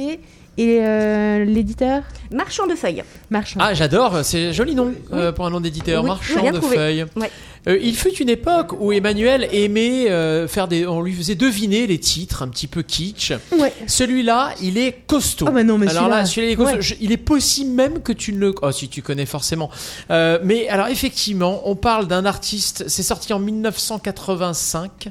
[0.60, 2.02] et euh, l'éditeur
[2.32, 3.04] Marchand de feuilles.
[3.30, 3.60] Marchand.
[3.62, 6.76] Ah, j'adore, c'est joli nom euh, pour un nom d'éditeur, Oui, marchand de trouvé.
[6.76, 7.06] feuilles.
[7.16, 7.30] Ouais.
[7.66, 10.86] Euh, il fut une époque où Emmanuel aimait euh, faire des.
[10.86, 13.32] On lui faisait deviner les titres un petit peu kitsch.
[13.58, 13.72] Ouais.
[13.86, 15.46] Celui-là, il est costaud.
[15.48, 16.76] Oh, bah non, mais alors là, celui-là, celui-là, il est costaud.
[16.76, 16.82] ouais.
[16.82, 18.54] Je- il est possible même que tu ne le.
[18.62, 19.70] Oh, si tu connais forcément.
[20.10, 22.84] Euh, mais alors, effectivement, on parle d'un artiste.
[22.88, 25.08] C'est sorti en 1985.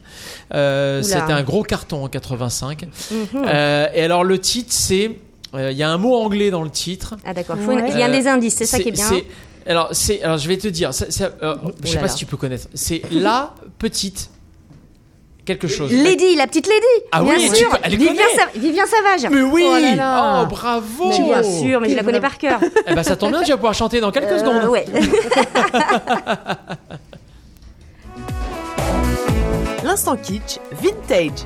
[0.53, 1.03] Euh, Oula.
[1.19, 2.83] C'était un gros carton en 85.
[3.11, 3.17] Mhm.
[3.45, 5.11] Euh, et alors, le titre, c'est.
[5.53, 7.15] euh, Il y a un mot anglais dans le titre.
[7.25, 7.79] Ah d'accord, Faut Ouais.
[7.79, 9.09] une- il y a des indices, c'est ça qui est bien.
[9.67, 12.25] Alors, c'est, alors, je vais te dire, c'est- c'est, euh, je sais pas si tu
[12.25, 12.67] peux connaître.
[12.73, 14.29] C'est la petite
[15.45, 15.91] quelque chose.
[15.93, 18.21] Lady, la petite Lady Ah Bien oui, sûr elle Vivien.
[18.35, 20.41] Sa- Vivien Savage Mais oui Oh là là.
[20.43, 22.59] Oh, bravo Mais Bien sûr, mais je la connais par cœur.
[22.85, 24.65] Eh ben, ça tombe bien, tu vas pouvoir chanter dans quelques Euh, secondes.
[24.69, 24.85] ouais.
[29.83, 31.45] L'instant kitsch vintage.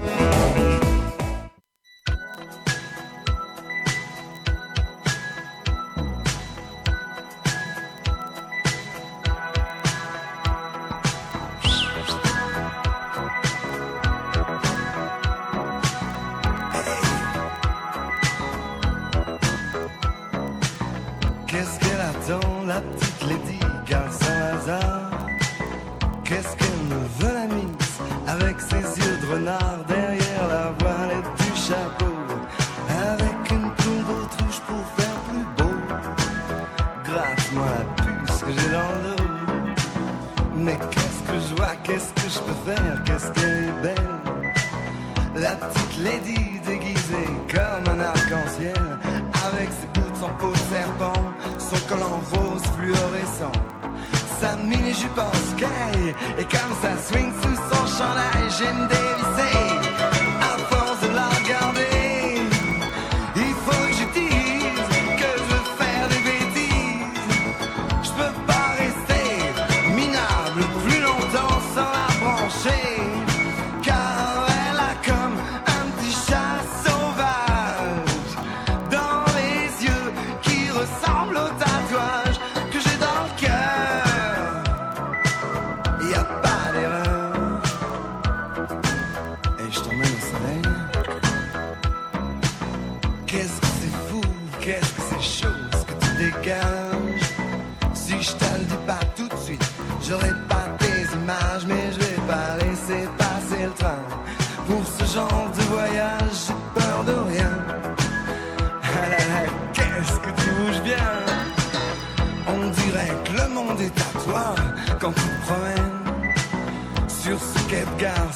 [29.45, 32.13] Derrière la voilette du chapeau
[32.89, 35.75] Avec une plume d'autruche pour faire plus beau.
[37.05, 39.23] Gratte-moi la puce que j'ai dans le dos.
[40.55, 43.03] Mais qu'est-ce que je vois, qu'est-ce que je peux faire?
[43.05, 44.11] Qu'est-ce qu'elle est belle?
[45.35, 48.83] La petite lady déguisée comme un arc-en-ciel
[49.47, 51.13] Avec ses boots en peau de serpent
[51.57, 53.51] Son collant rose fluorescent.
[54.39, 59.00] Sa mini-jupe en sky Et comme ça swing sous son chandail J'aime dévisser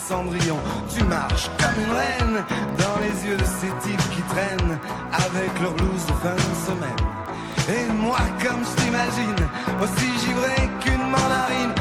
[0.07, 0.59] Cendrillon,
[0.95, 2.45] tu marches comme une reine
[2.77, 4.77] dans les yeux de ces types qui traînent
[5.11, 7.05] avec leur blouse de fin de semaine.
[7.67, 9.47] Et moi, comme je t'imagine,
[9.81, 11.73] aussi givré qu'une mandarine,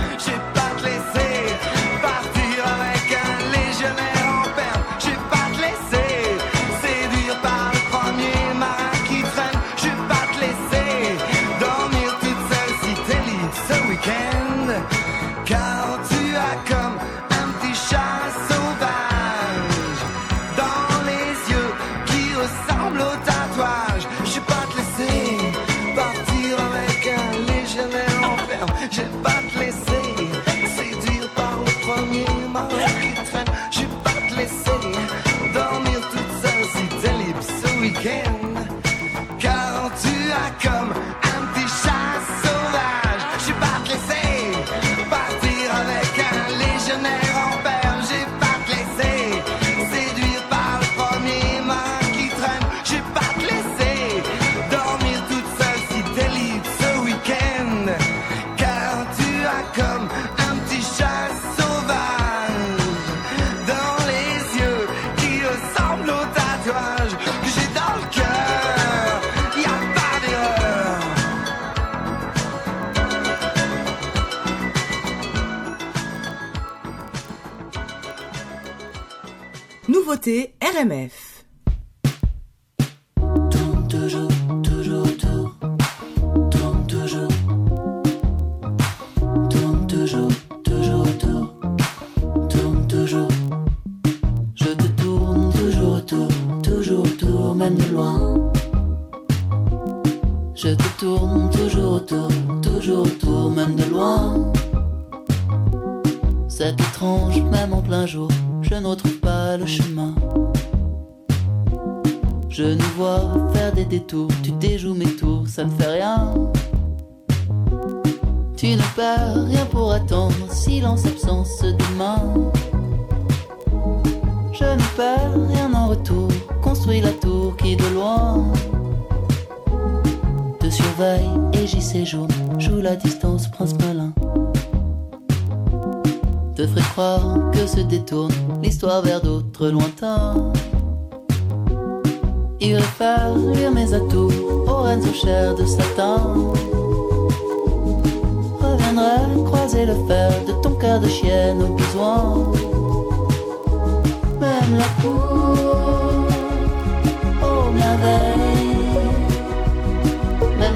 [80.24, 81.23] nouveautés RMF.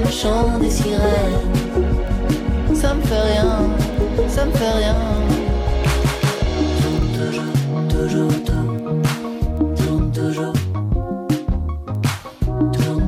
[0.09, 1.53] Le chant des sirènes,
[2.73, 3.69] ça me fait rien,
[4.27, 4.95] ça me fait rien.
[7.13, 7.43] Toujours,
[7.89, 8.31] toujours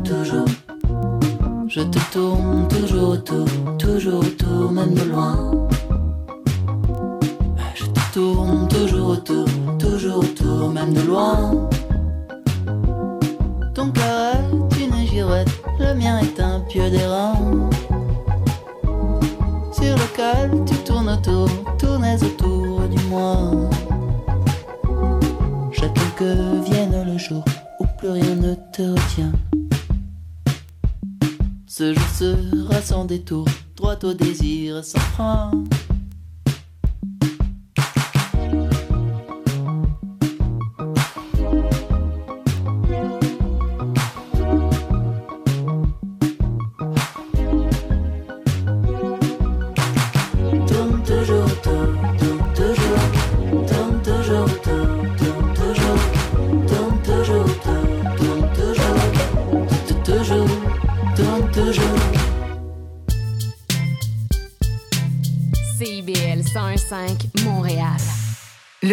[0.04, 0.46] toujours.
[1.68, 3.48] Je te tourne toujours autour,
[3.80, 5.52] toujours autour, même de loin.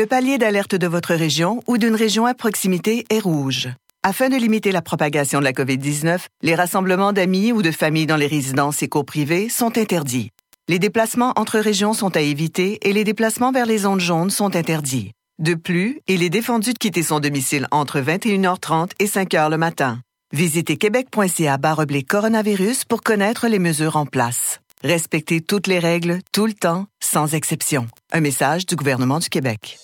[0.09, 3.69] Palier d'alerte de votre région ou d'une région à proximité est rouge.
[4.03, 8.17] Afin de limiter la propagation de la COVID-19, les rassemblements d'amis ou de familles dans
[8.17, 9.05] les résidences et cours
[9.51, 10.31] sont interdits.
[10.67, 14.57] Les déplacements entre régions sont à éviter et les déplacements vers les zones jaunes sont
[14.57, 15.13] interdits.
[15.39, 20.01] De plus, il est défendu de quitter son domicile entre 21h30 et 5h le matin.
[20.33, 24.61] Visitez québec.ca baroblé coronavirus pour connaître les mesures en place.
[24.83, 27.87] Respectez toutes les règles, tout le temps, sans exception.
[28.13, 29.79] Un message du gouvernement du Québec.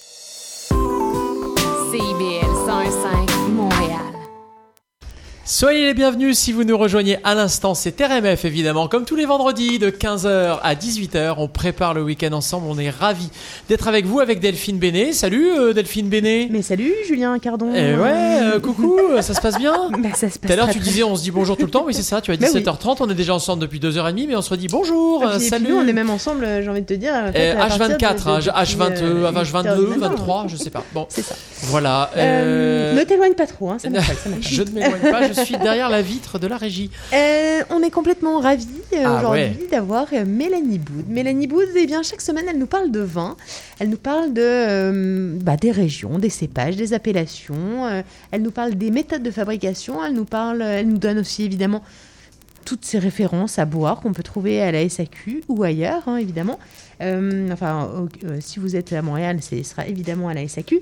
[1.95, 3.24] CIBL 101.5 Montréal.
[5.47, 9.27] Soyez les bienvenus si vous nous rejoignez à l'instant, c'est RMF évidemment, comme tous les
[9.27, 13.29] vendredis de 15h à 18h, on prépare le week-end ensemble, on est ravis
[13.69, 15.13] d'être avec vous, avec Delphine Bénet.
[15.13, 19.59] Salut euh, Delphine Bénet Mais salut Julien Cardon Eh ouais, euh, coucou, ça se passe
[19.59, 21.67] bien Bah, ça se passe Tout à l'heure tu disais on se dit bonjour tout
[21.67, 22.61] le temps, oui c'est ça, tu as Bah oui.
[22.63, 25.49] 17h30, on est déjà ensemble depuis 2h30 mais on se redit bonjour, euh, puis, puis
[25.49, 27.13] salut nous, on est même ensemble, euh, j'ai envie de te dire.
[27.13, 29.99] en fait, Eh, à partir de- H24, hein, de- H22, depuis, euh, H22, 8h30.
[29.99, 30.83] 23, je sais pas.
[30.95, 31.35] Bon, C'est ça.
[31.65, 32.11] voilà.
[32.17, 34.43] Euh, euh, Ne t'éloigne pas trop, hein, ça m'appelle, ça m'appelle.
[34.49, 36.91] je ne m'éloigne pas, je suis derrière la vitre de la régie.
[37.13, 39.69] Euh, on est complètement ravis euh, Ah aujourd'hui ouais.
[39.71, 41.09] d'avoir euh, Mélanie Boud.
[41.09, 43.37] Mélanie Boud, eh bien, chaque semaine, elle nous parle de vin,
[43.79, 48.51] elle nous parle de, euh, bah, des régions, des cépages, des appellations, euh, elle nous
[48.51, 51.83] parle des méthodes de fabrication, elle nous, parle, elle nous donne aussi évidemment
[52.65, 56.59] toutes ces références à boire qu'on peut trouver à la SAQ ou ailleurs, hein, évidemment.
[57.01, 60.81] Euh, enfin, euh, si vous êtes à Montréal, ce sera évidemment à la SAQ.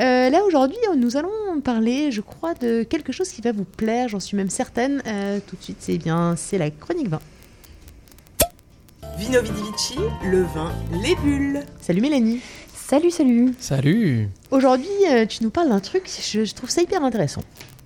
[0.00, 4.08] Euh, là, aujourd'hui, nous allons parler, je crois, de quelque chose qui va vous plaire,
[4.08, 5.02] j'en suis même certaine.
[5.06, 7.20] Euh, tout de suite, c'est bien, c'est la chronique vin.
[9.18, 10.72] Vino Vidi Vici, le vin,
[11.02, 11.62] les bulles.
[11.80, 12.40] Salut Mélanie.
[12.74, 13.54] Salut, salut.
[13.58, 14.28] Salut.
[14.50, 17.42] Aujourd'hui, euh, tu nous parles d'un truc, je, je trouve ça hyper intéressant.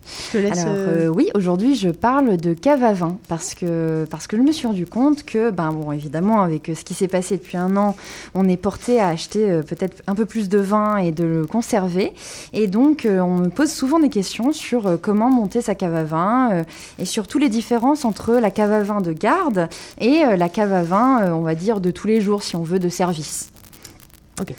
[0.06, 0.58] Je te laisse.
[0.58, 4.36] Alors euh, euh, oui, aujourd'hui je parle de cave à vin parce que parce que
[4.36, 7.36] je me suis rendu compte que ben bon évidemment avec euh, ce qui s'est passé
[7.36, 7.96] depuis un an,
[8.34, 11.46] on est porté à acheter euh, peut-être un peu plus de vin et de le
[11.46, 12.12] conserver
[12.52, 16.04] et donc euh, on me pose souvent des questions sur comment monter sa cave à
[16.04, 16.64] vin
[16.98, 20.82] et surtout les différences entre la cave à vin de garde et la cave à
[20.82, 23.50] vin on va dire de tous les jours si on veut de service.
[24.40, 24.54] Ok.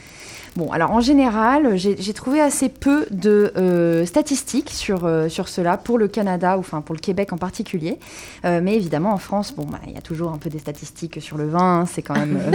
[0.58, 5.78] Bon, alors en général, j'ai trouvé assez peu de euh, statistiques sur, euh, sur cela
[5.78, 8.00] pour le Canada, ou enfin pour le Québec en particulier.
[8.44, 11.22] Euh, mais évidemment, en France, bon, bah, il y a toujours un peu des statistiques
[11.22, 12.40] sur le vin, c'est quand même.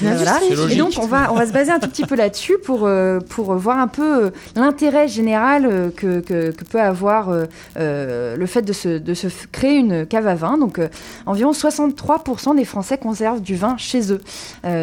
[0.00, 0.38] voilà.
[0.70, 2.88] Et donc, on va, on va se baser un tout petit peu là-dessus pour,
[3.28, 7.28] pour voir un peu l'intérêt général que, que, que peut avoir
[7.76, 10.58] le fait de se, de se créer une cave à vin.
[10.58, 10.78] Donc,
[11.26, 14.20] environ 63% des Français conservent du vin chez eux.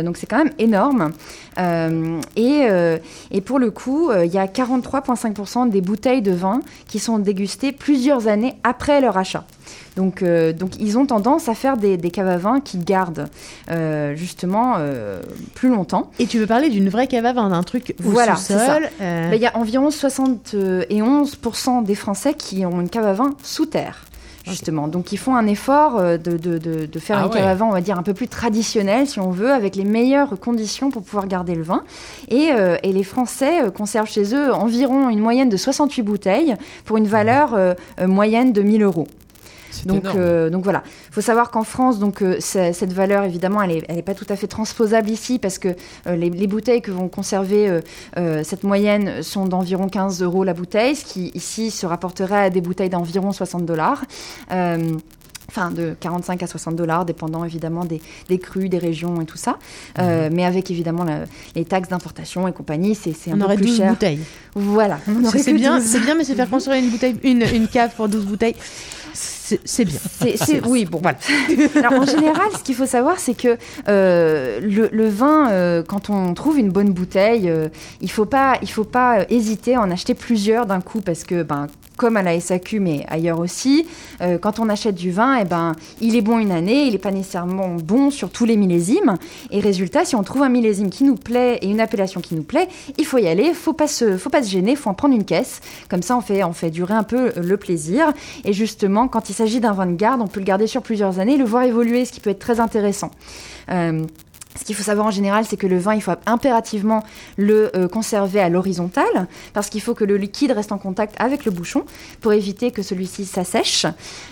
[0.04, 1.14] Donc, c'est quand même énorme.
[1.58, 2.01] Euh,
[2.36, 2.98] et, euh,
[3.32, 7.20] et pour le coup, euh, il y a 43,5% des bouteilles de vin qui sont
[7.20, 9.44] dégustées plusieurs années après leur achat.
[9.98, 13.28] Donc, euh, donc ils ont tendance à faire des, des caves à vin qui gardent
[13.70, 15.22] euh, justement euh,
[15.54, 16.10] plus longtemps.
[16.20, 18.90] Et tu veux parler d'une vraie cave à vin, d'un truc au Voilà, sous-sol.
[19.02, 23.32] euh, Ben, Il y a environ 71% des Français qui ont une cave à vin
[23.44, 24.06] sous terre.
[24.52, 27.50] Justement, donc ils font un effort euh, de, de- de- de faire Ah cave ouais.
[27.50, 30.40] à vin, on va dire un peu plus traditionnelle, si on veut, avec les meilleures
[30.40, 31.82] conditions pour pouvoir garder le vin.
[32.30, 36.56] Et, euh, et les Français euh, conservent chez eux environ une moyenne de 68 bouteilles
[36.86, 37.74] pour une valeur euh,
[38.06, 39.08] moyenne de 1000 euros.
[39.86, 43.70] Donc, euh, donc voilà, il faut savoir qu'en France, donc euh, cette valeur évidemment, elle
[43.72, 45.70] n'est elle est pas tout à fait transposable ici parce que
[46.08, 47.82] euh, les, les bouteilles que vont conserver euh,
[48.18, 52.50] euh, cette moyenne sont d'environ 15 euros la bouteille, ce qui ici se rapporterait à
[52.50, 54.04] des bouteilles d'environ 60 dollars.
[54.52, 54.78] Euh,
[55.54, 59.38] Enfin, de 45 à 60 dollars, dépendant évidemment des, des crus, des régions et tout
[59.38, 59.58] ça.
[60.00, 63.56] Euh, mais avec évidemment la- les taxes d'importation et compagnie, c'est un On peu aurait
[63.58, 63.90] plus 12 cher.
[63.90, 64.20] bouteilles.
[64.56, 65.00] Voilà.
[65.10, 65.86] on aurait C'est bien, 12.
[65.86, 68.56] c'est bien, mais se faire construire une bouteille, une, une cave pour 12 bouteilles,
[69.64, 70.00] c'est bien.
[70.66, 71.18] Oui, bon, voilà.
[71.76, 76.10] Alors, en général, ce qu'il faut savoir, c'est que euh, le, le vin, euh, quand
[76.10, 77.70] on trouve une bonne bouteille, euh,
[78.02, 81.44] il faut pas, il faut pas hésiter à en acheter plusieurs d'un coup parce que,
[81.44, 81.68] ben,
[82.02, 83.86] comme à la SAQ, mais ailleurs aussi,
[84.22, 86.98] euh, quand on achète du vin, eh ben, il est bon une année, il n'est
[86.98, 89.18] pas nécessairement bon sur tous les millésimes.
[89.52, 92.42] Et résultat, si on trouve un millésime qui nous plaît et une appellation qui nous
[92.42, 95.14] plaît, il faut y aller, faut pas se, faut pas se gêner, faut en prendre
[95.14, 95.62] une caisse.
[95.92, 98.14] Comme ça, on fait, on fait durer un peu le plaisir.
[98.46, 101.20] Et justement, quand il s'agit d'un vin de garde, on peut le garder sur plusieurs
[101.20, 103.12] années, le voir évoluer, ce qui peut être très intéressant.
[103.70, 104.08] Euh,
[104.60, 107.04] ce qu'il faut savoir en général, c'est que le vin, il faut impérativement
[107.38, 111.46] le euh, conserver à l'horizontale, parce qu'il faut que le liquide reste en contact avec
[111.46, 111.86] le bouchon
[112.20, 113.86] pour éviter que celui-ci s'assèche.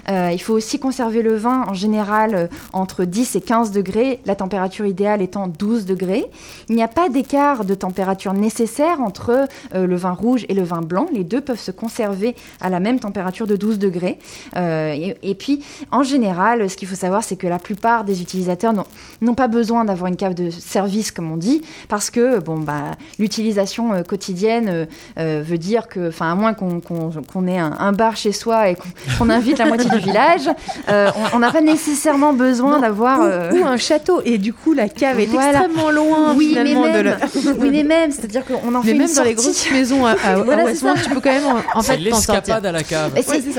[0.10, 4.20] Euh, il faut aussi conserver le vin en général euh, entre 10 et 15 degrés,
[4.26, 6.26] la température idéale étant 12 degrés.
[6.68, 10.82] Il n'y a pas d'écart de température nécessaire entre le vin rouge et le vin
[10.82, 11.08] blanc.
[11.14, 14.20] Les deux peuvent se conserver à la même température de 12 degrés.
[14.56, 18.74] Et, et puis, en général, ce qu'il faut savoir, c'est que la plupart des utilisateurs
[19.22, 22.92] n'ont pas besoin d'avoir une cave de service, comme on dit, parce que bon, bah,
[23.20, 24.86] l'utilisation euh, quotidienne euh,
[25.20, 28.32] euh, veut dire que, enfin, à moins qu'on qu'on- qu'on ait un, un bar chez
[28.32, 28.76] soi et
[29.18, 30.50] qu'on invite la moitié du village,
[30.90, 33.20] euh, on- n'a pas nécessairement besoin d'avoir.
[33.20, 35.62] Ou, euh, ou un château, et du coup, la cave est Voilà.
[35.66, 37.18] extrêmement loin oui, mais finalement même, de la...
[37.60, 40.12] oui, mais même, c'est-à-dire qu'on en Mais fait même une dans les grosses maisons à,
[40.12, 42.56] à- Voilà, tu peux quand même en, en C'est fait t'en sortir.
[42.56, 43.12] à la cave.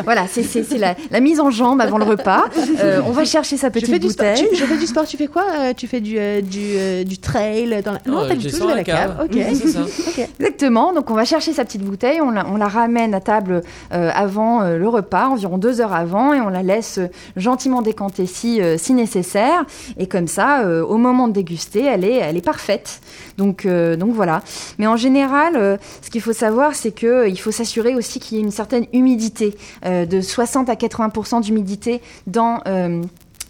[0.05, 2.45] Voilà, c'est la, la mise en jambe avant le repas.
[2.81, 4.49] Euh, on va chercher sa Je petite fais, du sport, bouteille.
[4.51, 5.45] tu, je fais du sport, tu fais quoi
[5.77, 8.01] Tu fais du, euh, du, euh, du trail dans la...
[8.07, 9.29] Non, Ouais, pas du tout, je vais à à la cave.
[9.73, 9.81] ça.
[10.09, 10.29] Ok.
[10.39, 13.63] Exactement, donc on va chercher sa petite bouteille, on la, on la ramène à table
[13.93, 17.83] euh, avant euh, le repas, environ deux heures avant, et on la laisse euh, gentiment
[17.83, 19.65] décanter si, euh, si nécessaire.
[19.99, 23.01] Et comme ça, euh, au moment de déguster, elle est, elle est parfaite.
[23.39, 24.43] Donc, euh, donc voilà.
[24.79, 28.41] Mais en général, euh, ce qu'il faut savoir, c'est qu'il faut s'assurer aussi qu'il y
[28.41, 32.61] ait une certaine humidité, euh, de 60 à 80% d'humidité dans...
[32.67, 33.03] euh,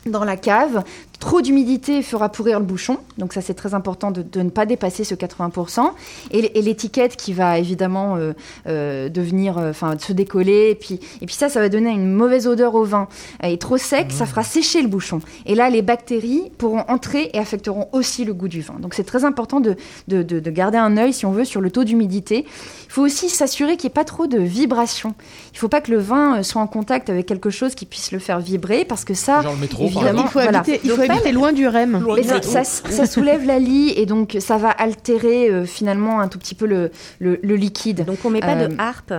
[0.06, 0.82] dans la cave.
[1.20, 4.64] Trop d'humidité fera pourrir le bouchon, donc ça c'est très important de, de ne pas
[4.64, 5.90] dépasser ce 80%.
[6.30, 8.32] Et, et l'étiquette qui va évidemment euh,
[8.66, 12.10] euh, devenir, euh, enfin se décoller, et puis, et puis ça, ça va donner une
[12.10, 13.06] mauvaise odeur au vin.
[13.42, 15.20] Et trop sec, ça fera sécher le bouchon.
[15.44, 18.76] Et là, les bactéries pourront entrer et affecteront aussi le goût du vin.
[18.80, 19.76] Donc c'est très important de,
[20.08, 22.46] de, de- de garder un œil, si on veut, sur le taux d'humidité.
[22.86, 25.14] Il faut aussi s'assurer qu'il n'y ait pas trop de vibrations.
[25.52, 27.84] Il ne faut pas que le vin euh, soit en contact avec quelque chose qui
[27.84, 30.60] puisse le faire vibrer, parce que ça, Genre le métro, par évidemment, Il faut voilà.
[30.60, 32.00] habiter, il faut Donc, habiter loin du REM.
[32.00, 36.20] Loin mais du ça, ça- soulève la lie et donc ça va altérer euh, finalement
[36.20, 38.04] un tout petit peu le, le, le liquide.
[38.04, 39.12] Donc on met pas Euh, de harpe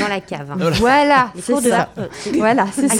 [0.00, 0.46] dans la cave.
[0.78, 1.88] Voilà, Les c'est de ça.
[2.36, 2.94] Voilà, c'est Ah,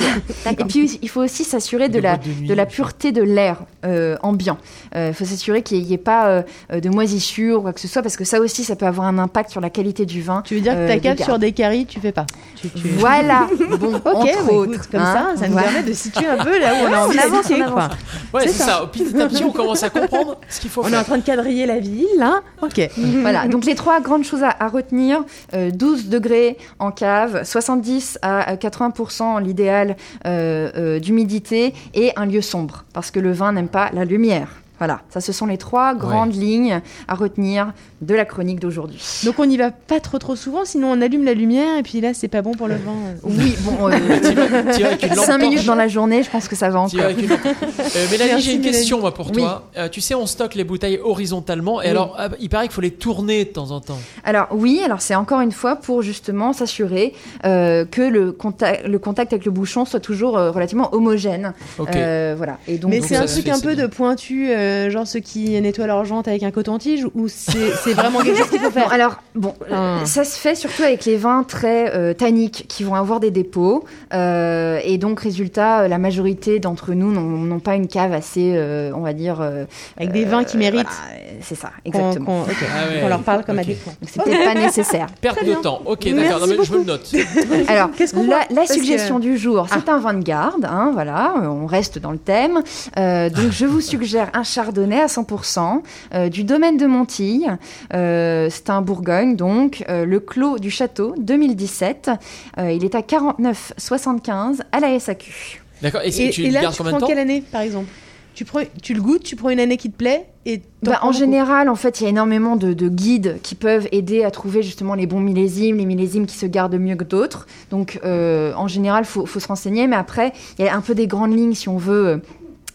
[0.44, 0.50] ça.
[0.52, 4.58] Et puis il faut aussi s'assurer de la, de la pureté de l'air euh, ambiant.
[4.96, 7.80] Euh, Il faut s'assurer qu'il n'y ait pas euh, euh, de moisissure ou quoi que
[7.80, 10.20] ce soit parce que ça aussi ça peut avoir un impact sur la qualité du
[10.22, 10.42] vin.
[10.44, 12.26] Tu veux dire que euh, ta cave sur des caries, tu fais pas
[12.60, 13.46] tu, tu- Voilà,
[13.78, 14.90] bon, Ok, entre bah, écoute, autres.
[14.90, 15.26] comme hein.
[15.34, 15.68] ça, ça nous Voilà.
[15.68, 17.88] permet de situer un peu là où on a envie on avance, quoi.
[18.34, 18.64] Ouais, C'est ça.
[18.66, 18.86] ça.
[18.92, 21.04] Petit à petit, on commence à comprendre ce qu'il faut On est en faire.
[21.04, 22.40] train de quadriller la ville, là.
[22.62, 22.80] Ok.
[23.22, 25.22] Voilà, donc les trois grandes choses à, retenir,
[25.54, 32.40] euh, 12 degrés en cave, 70 à 80% l'idéal euh, euh, d'humidité et un lieu
[32.40, 34.48] sombre, parce que le vin n'aime pas la lumière.
[34.80, 39.00] Voilà, ça ce sont les trois grandes lignes à retenir de la chronique d'aujourd'hui.
[39.24, 42.00] Donc on n'y va pas trop trop souvent, sinon on allume la lumière et puis
[42.00, 42.96] là c'est pas bon pour le vent.
[43.22, 46.98] Oui, bon, euh, 5 minutes dans la journée, je pense que ça va encore.
[46.98, 49.68] Euh, Mélanie, j'ai une question moi pour toi.
[49.76, 51.90] Euh, tu sais, on stocke les bouteilles horizontalement et Oui.
[51.90, 53.98] alors ah, il paraît qu'il faut les tourner de temps en temps.
[54.24, 57.14] Alors oui, alors c'est encore une fois pour justement s'assurer
[57.44, 61.52] euh, que le contact, le contact avec le bouchon soit toujours euh, relativement homogène.
[61.78, 61.94] Ok.
[61.94, 62.58] Euh, voilà.
[62.66, 63.84] Et donc, Mais c'est un truc un peu bien.
[63.84, 67.92] de pointu, euh, genre ceux qui nettoient leur jante avec un coton-tige, ou c'est c'est
[67.94, 70.06] vraiment quelque chose qu'il faut faire Bon, alors, bon, euh, Ah.
[70.06, 73.84] ça se fait surtout avec les vins très euh, tanniques qui vont avoir des dépôts.
[74.14, 79.00] euh, et donc, résultat, la majorité d'entre nous n'ont pas une cave assez, euh, on
[79.00, 79.40] va dire.
[79.40, 79.64] euh,
[79.96, 80.86] Avec des vins qui méritent.
[80.86, 82.42] voilà, c'est ça, exactement.
[82.42, 82.48] ok.
[82.62, 83.00] Ah ouais.
[83.04, 83.92] On leur parle comme à des points.
[84.00, 85.06] Donc, c'est peut-être pas nécessaire.
[85.20, 85.82] Perte de temps.
[85.84, 86.40] Ok, d'accord.
[86.46, 87.10] Je me le note.
[87.68, 90.90] Alors, Qu'est-ce qu'on la, la que- suggestion du jour, c'est un vin de garde, hein,
[90.92, 92.60] voilà, on reste dans le thème.
[92.98, 95.82] Euh, donc, je vous suggère un chardonnay à 100%
[96.14, 97.56] euh, du domaine de Montille.
[97.94, 102.10] Euh, c'est un Bourgogne, donc euh, le Clos du Château 2017.
[102.58, 105.62] Euh, il est à 49,75 à la SAQ.
[105.82, 106.02] D'accord.
[106.04, 107.88] Et, Et, tu et le là, gardes tu combien de prends quelle année, par exemple?
[108.34, 111.12] Tu, prends, tu le goûtes, tu prends une année qui te plaît et Bah, en
[111.12, 114.62] général, en fait, il y a énormément de, de guides qui peuvent aider à trouver
[114.62, 117.46] justement les bons millésimes, les millésimes qui se gardent mieux que d'autres.
[117.70, 119.86] Donc, euh, en général, faut, faut se renseigner.
[119.86, 122.22] Mais après, il y a un peu des grandes lignes si on veut.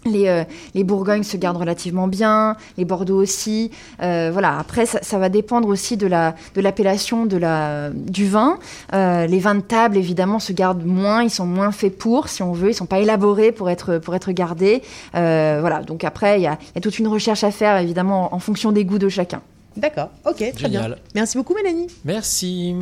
[0.06, 0.44] Les, euh,
[0.76, 3.72] les Bourgognes se gardent relativement bien, les Bordeaux aussi.
[4.04, 4.60] Euh, voilà.
[4.60, 8.60] Après, ça, ça va dépendre aussi de la de l'appellation de la du vin.
[8.94, 11.24] Euh, les vins de table, évidemment, se gardent moins.
[11.24, 12.70] Ils sont moins faits pour, si on veut.
[12.70, 14.84] Ils sont pas élaborés pour être pour être gardés.
[15.16, 15.82] Euh, voilà.
[15.82, 18.36] Donc après, il y a, il y a toute une recherche à faire, évidemment, en,
[18.36, 19.42] en fonction des goûts de chacun.
[19.76, 20.92] D'accord, ok, très Génial.
[20.92, 20.96] bien.
[21.16, 21.88] Merci beaucoup, Mélanie.
[22.06, 22.76] Merci.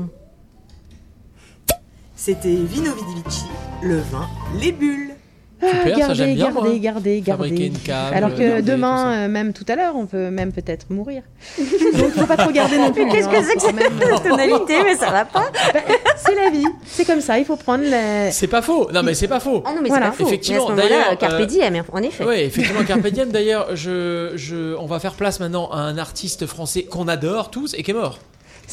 [2.15, 3.45] C'était Vino Vidivici,
[3.81, 4.27] le vin,
[4.59, 5.12] les bulles.
[5.69, 6.67] Super, ça, gardez, j'aime bien, moi.
[6.79, 7.23] gardez.
[7.49, 9.11] une cave, Alors que garder, demain, ça.
[9.13, 11.23] euh, même tout à l'heure, on peut même peut-être mourir.
[11.57, 13.07] Donc, faut pas trop garder non plus.
[13.09, 15.51] Qu'est-ce hein, que c'est que cette même, euh, tonalité Mais ça va pas.
[15.73, 15.79] Bah,
[16.17, 18.31] c'est la vie, c'est comme ça, il faut prendre la...
[18.31, 18.89] C'est pas faux.
[18.93, 19.63] Non, mais c'est pas faux.
[19.65, 20.05] Ah non, mais Voilà.
[20.07, 20.27] c'est pas faux.
[20.27, 22.25] Effectivement, d'ailleurs, Carpe euh, diem, en effet.
[22.25, 23.31] Oui, effectivement, Carpe Diem.
[23.31, 27.73] D'ailleurs, je, je, on va faire place maintenant à un artiste français qu'on adore tous
[27.73, 28.19] et qui est mort.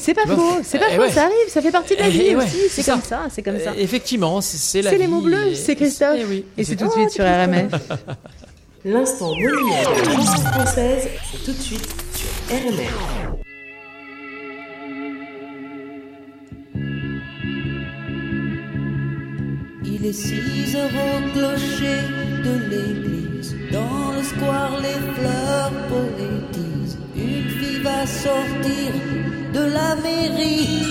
[0.03, 1.11] C'est pas faux, c'est pas Eh faux, ouais.
[1.11, 3.09] ça arrive, ça fait partie de la Eh vie ouais, aussi, c'est c'est comme ça.
[3.09, 3.72] ça, c'est comme ça.
[3.76, 5.03] Effectivement, c'est c'est la C'est vie.
[5.03, 6.16] les mots bleus, c'est Christophe.
[6.18, 6.44] Eh oui.
[6.57, 7.72] Et c'est tout de suite sur RMF.
[8.84, 12.94] L'instant monument de la chanson française, c'est tout de suite sur RMF.
[19.84, 22.01] Il est 6 heures au clocher
[22.44, 23.57] de l'église.
[23.72, 26.98] Dans le square, les fleurs poétisent.
[27.16, 28.92] Une fille va sortir
[29.53, 30.82] de la mairie.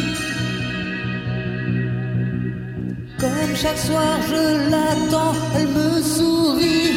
[3.19, 6.93] Comme chaque soir, je l'attends, elle me sourit.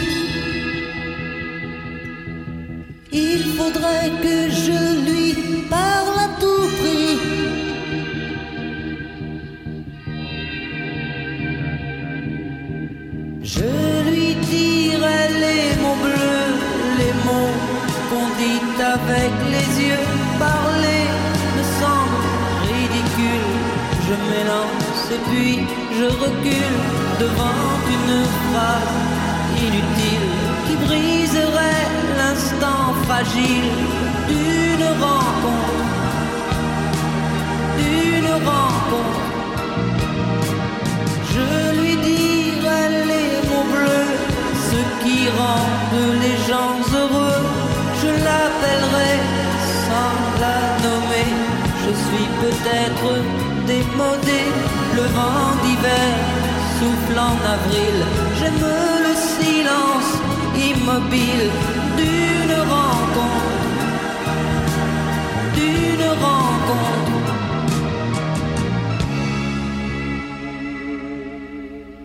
[3.13, 5.35] Il faudrait que je lui
[5.69, 7.19] parle à tout prix.
[13.43, 13.71] Je
[14.09, 16.53] lui dirai les mots bleus,
[17.01, 17.55] les mots
[18.09, 18.63] qu'on dit
[18.95, 19.82] avec les yeux.
[24.13, 25.61] Je m'élance et puis
[25.99, 26.79] je recule
[27.19, 27.65] devant
[27.97, 28.97] une phrase
[29.57, 30.29] inutile
[30.67, 31.87] qui briserait
[32.19, 33.71] l'instant fragile
[34.29, 35.79] d'une rencontre.
[37.79, 39.23] D'une rencontre.
[41.35, 44.13] Je lui dirai les mots bleus,
[44.69, 47.45] ce qui rendent les gens heureux.
[48.03, 49.15] Je l'appellerai
[49.87, 51.29] sans la nommer.
[51.85, 54.43] Je suis peut-être démodé,
[54.97, 56.13] le vent d'hiver
[56.79, 57.97] souffle en avril.
[58.39, 58.65] J'aime
[59.07, 60.11] le silence
[60.71, 61.47] immobile
[61.99, 63.61] d'une rencontre.
[65.57, 67.23] D'une rencontre.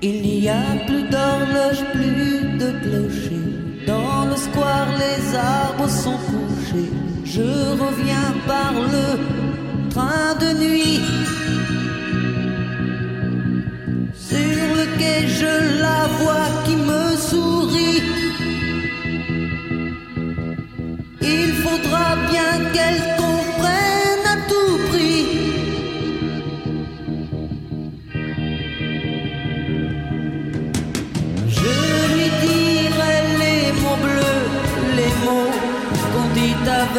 [0.01, 3.43] Il n'y a plus d'horloge, plus de clocher.
[3.87, 6.91] Dans le square, les arbres sont couchés.
[7.25, 7.41] Je
[7.83, 9.07] reviens par le
[9.89, 11.01] train de nuit.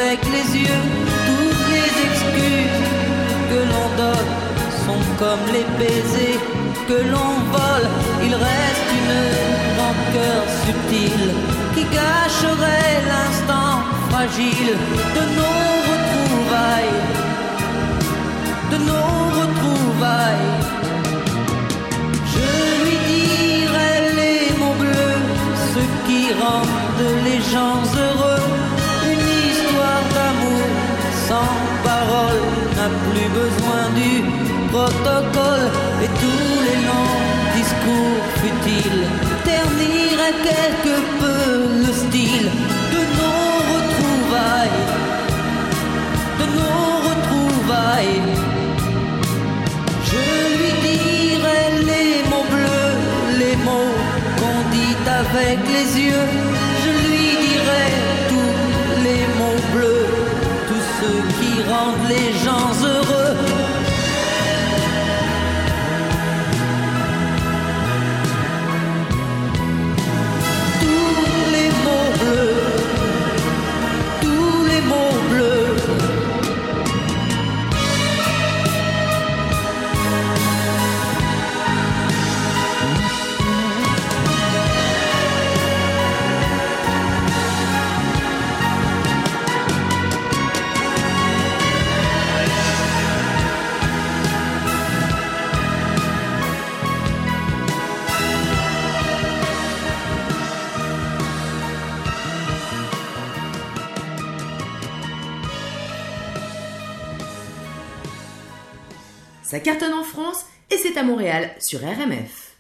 [0.09, 0.85] Avec les yeux.
[1.27, 2.83] Toutes les excuses
[3.51, 4.31] que l'on donne
[4.85, 6.41] sont comme les baisers
[6.89, 7.89] que l'on vole.
[8.27, 9.19] Il reste une
[9.81, 11.29] rancœur subtile
[11.75, 13.75] qui gâcherait l'instant
[14.09, 14.73] fragile
[15.17, 16.99] de nos retrouvailles,
[18.73, 19.18] de nos
[33.11, 34.13] plus besoin du
[34.71, 35.67] protocole
[36.05, 37.19] et tous les longs
[37.59, 39.05] discours futiles
[39.45, 41.41] terniraient quelque peu
[41.85, 42.49] le style
[42.95, 44.83] de nos retrouvailles,
[46.41, 48.23] de nos retrouvailles.
[50.11, 50.25] Je
[50.59, 52.97] lui dirai les mots bleus,
[53.43, 53.97] les mots
[54.39, 56.38] qu'on dit avec les yeux.
[62.09, 63.28] Les gens heureux.
[109.49, 112.55] Ça cartonne en France et c'est à Montréal sur RMF.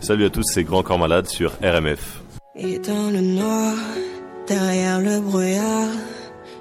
[0.00, 2.20] Salut à tous, c'est Grand Corps Malade sur RMF.
[2.56, 3.74] Et dans le noir,
[4.46, 5.94] derrière le brouillard,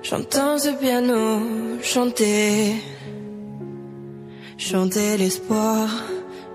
[0.02, 2.76] j'entends ce piano chanter.
[4.58, 5.90] Chanter l'espoir,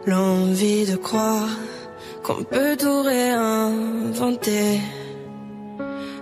[0.07, 1.51] l'envie de croire
[2.23, 4.81] qu'on peut tout réinventer.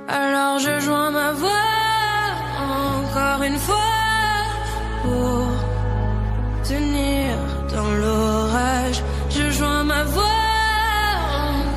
[0.09, 1.02] Alors je joins
[3.43, 3.77] encore une fois
[5.03, 5.49] pour
[6.65, 7.35] tenir
[7.75, 9.03] dans l'orage.
[9.31, 10.23] Je joins ma voix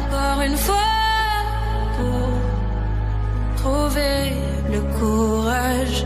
[0.06, 0.76] encore une fois
[1.98, 2.30] pour
[3.58, 4.34] trouver
[4.72, 6.06] le courage.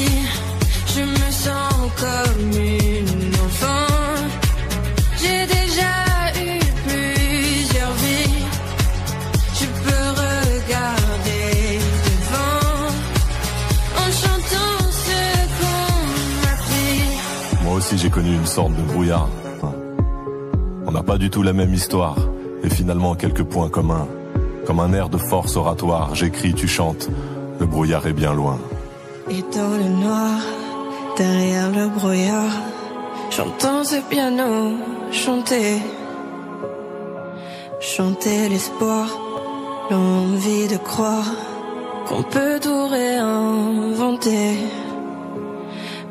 [18.51, 19.29] sorte de brouillard.
[20.85, 22.17] On n'a pas du tout la même histoire,
[22.65, 24.07] et finalement quelques points communs.
[24.65, 27.07] Comme un air de force oratoire, j'écris, tu chantes,
[27.61, 28.59] le brouillard est bien loin.
[29.29, 30.37] Et dans le noir,
[31.15, 32.55] derrière le brouillard,
[33.29, 34.75] j'entends ce piano
[35.13, 35.77] chanter.
[37.79, 39.07] Chanter l'espoir,
[39.89, 41.31] l'envie de croire
[42.05, 44.57] qu'on peut tout réinventer.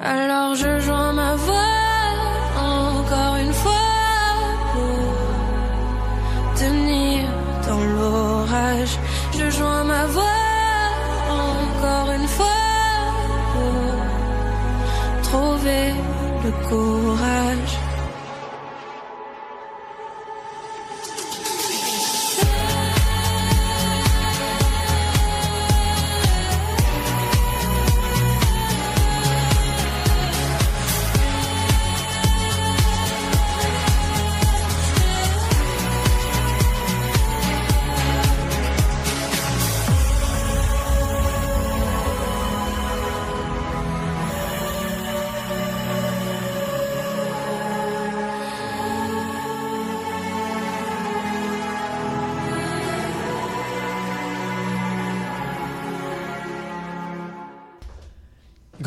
[0.03, 1.90] Alors je joins ma voix
[3.11, 3.73] encore une fois
[4.73, 7.29] pour tenir
[7.67, 8.99] dans l'orage.
[9.33, 10.23] Je joins ma voix
[11.27, 12.47] encore une fois
[13.53, 13.73] pour
[16.45, 17.80] de courage.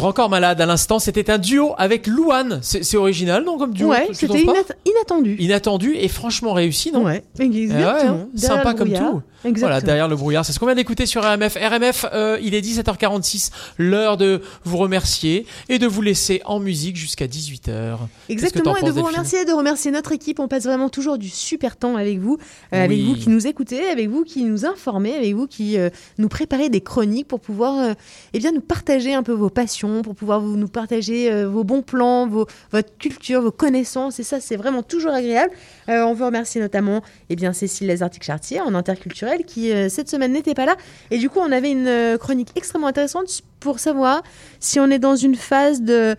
[0.03, 2.59] Grand Corps Malade, à l'instant, c'était un duo avec Louane.
[2.61, 3.87] C'est original, non, comme duo?
[3.87, 5.37] Ouais, c'était inat- inattendu.
[5.39, 7.05] Inattendu et franchement réussi, non?
[7.05, 9.21] Ouais, Eh ouais, hein, Sympa comme tout.
[9.45, 9.67] Exactement.
[9.67, 10.45] Voilà, derrière le brouillard.
[10.45, 11.57] C'est ce qu'on vient d'écouter sur RMF.
[11.57, 13.51] RMF, euh, il est 17h46.
[13.77, 17.97] L'heure de vous remercier et de vous laisser en musique jusqu'à 18h.
[18.29, 20.39] Exactement, et de vous remercier, de remercier notre équipe.
[20.39, 22.37] On passe vraiment toujours du super temps avec vous,
[22.73, 25.89] euh, avec vous qui nous écoutez, avec vous qui nous informez, avec vous qui euh,
[26.17, 27.95] nous préparez des chroniques pour pouvoir
[28.33, 31.81] eh bien, nous partager un peu vos passions, pour pouvoir vous, nous partager vos bons
[31.81, 34.19] plans, vos, votre culture, vos connaissances.
[34.19, 35.53] Et ça, c'est vraiment toujours agréable.
[35.87, 40.53] On veut remercier notamment eh bien, Cécile Lazartic-Chartier en interculturel qui, euh, cette semaine, n'était
[40.53, 40.75] pas là.
[41.09, 44.21] Et du coup, on avait une euh, chronique extrêmement intéressante pour savoir
[44.59, 46.15] si on est dans une phase de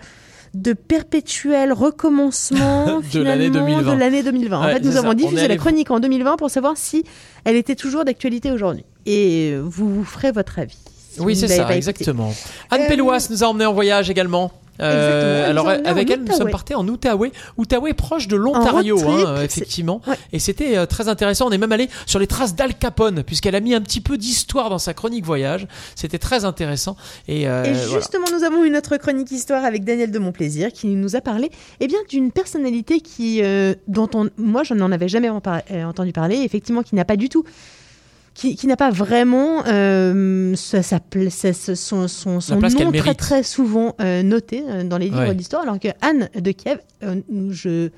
[0.54, 3.94] de perpétuel recommencement De l'année finalement, 2020.
[3.94, 4.58] de l'année 2020.
[4.60, 5.14] en fait, nous avons ça.
[5.14, 7.04] Diffusé allé- la chronique en 2020 pour savoir si
[7.44, 8.84] elle était toujours d'actualité aujourd'hui.
[9.06, 10.78] Et euh, vous vous ferez votre avis.
[11.12, 12.32] si Oui, c'est ça, exactement.
[12.70, 12.96] Anne Euh,
[13.30, 14.52] nous a emmenés en voyage également.
[14.81, 17.33] Euh, alors avec elle, nous sommes partis en Outaouais.
[17.57, 20.01] Outaouais proche de l'Ontario, hein, effectivement.
[20.33, 21.49] Et c'était euh, très intéressant.
[21.49, 24.18] On est même allé sur les traces d'Al Capone, puisqu'elle a mis un petit peu
[24.18, 25.66] d'histoire dans sa chronique voyage.
[25.95, 26.97] C'était très intéressant.
[27.29, 27.99] Et, euh, Et voilà.
[27.99, 31.51] justement, nous avons une autre chronique histoire avec Daniel de Montplaisir qui nous a parlé
[31.81, 33.43] eh bien, d'une personnalité qui,
[33.89, 37.45] dont on, moi, je n'en avais jamais entendu parler, effectivement, qui n'a pas du tout.
[38.35, 43.95] Qui, qui n'a pas vraiment euh, sa, sa pla- sa- sa- son, nom très souvent
[44.01, 45.35] euh, noté euh, dans les livres Ouais.
[45.37, 47.20] d'histoire, alors que Anne de Kiev, euh,
[47.51, 47.91] je,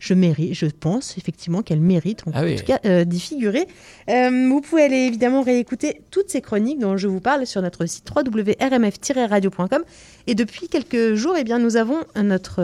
[0.00, 2.56] je, mérite, je pense effectivement qu'elle mérite en, Ah oui.
[2.56, 3.68] tout cas d'y figurer.
[4.08, 8.10] Vous pouvez aller évidemment réécouter toutes ces chroniques dont je vous parle sur notre site
[8.14, 9.82] www.rmf-radio.com.
[10.26, 12.56] Et depuis quelques jours, eh bien, nous avons notre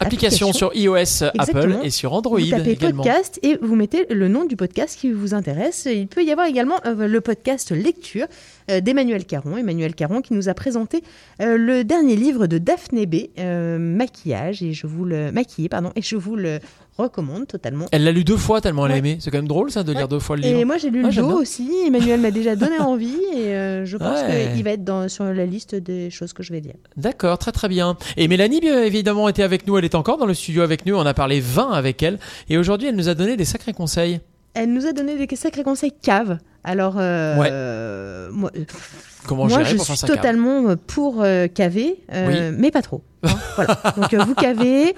[0.00, 3.02] Application sur iOS, Apple et sur Android Vous tapez également.
[3.02, 5.86] podcast et vous mettez le nom du podcast qui vous intéresse.
[5.90, 8.26] Il peut y avoir également euh, le podcast lecture
[8.70, 9.56] euh, d'Emmanuel Caron.
[9.56, 11.02] Emmanuel Caron qui nous a présenté
[11.40, 15.92] euh, le dernier livre de Daphné B, euh, maquillage et je vous le maquiller pardon
[15.94, 16.58] et je vous le
[16.96, 17.86] recommande totalement.
[17.92, 19.18] Elle l'a lu deux fois tellement elle a aimé.
[19.20, 20.58] C'est quand même drôle ça de lire deux fois le livre.
[20.58, 21.68] Et moi j'ai lu le dos aussi.
[21.86, 25.46] Emmanuel m'a déjà donné envie et euh, je pense qu'il va être dans, sur la
[25.46, 26.74] liste des choses que je vais dire.
[26.96, 27.96] D'accord, très très bien.
[28.16, 29.76] Et Mélanie, bien évidemment, était avec nous.
[29.78, 30.94] Elle est encore dans le studio avec nous.
[30.96, 32.18] On a parlé vin avec elle.
[32.48, 34.20] Et aujourd'hui, elle nous a donné des sacrés conseils.
[34.54, 36.38] Elle nous a donné des sacrés conseils cave.
[36.62, 37.48] Alors, euh, Ouais.
[37.50, 38.50] euh, moi,
[39.26, 42.56] Comment moi je pour suis totalement pour euh, caver, euh, Oui.
[42.58, 43.02] mais pas trop.
[43.22, 43.78] hein, voilà.
[43.96, 44.94] Donc, euh, vous cavez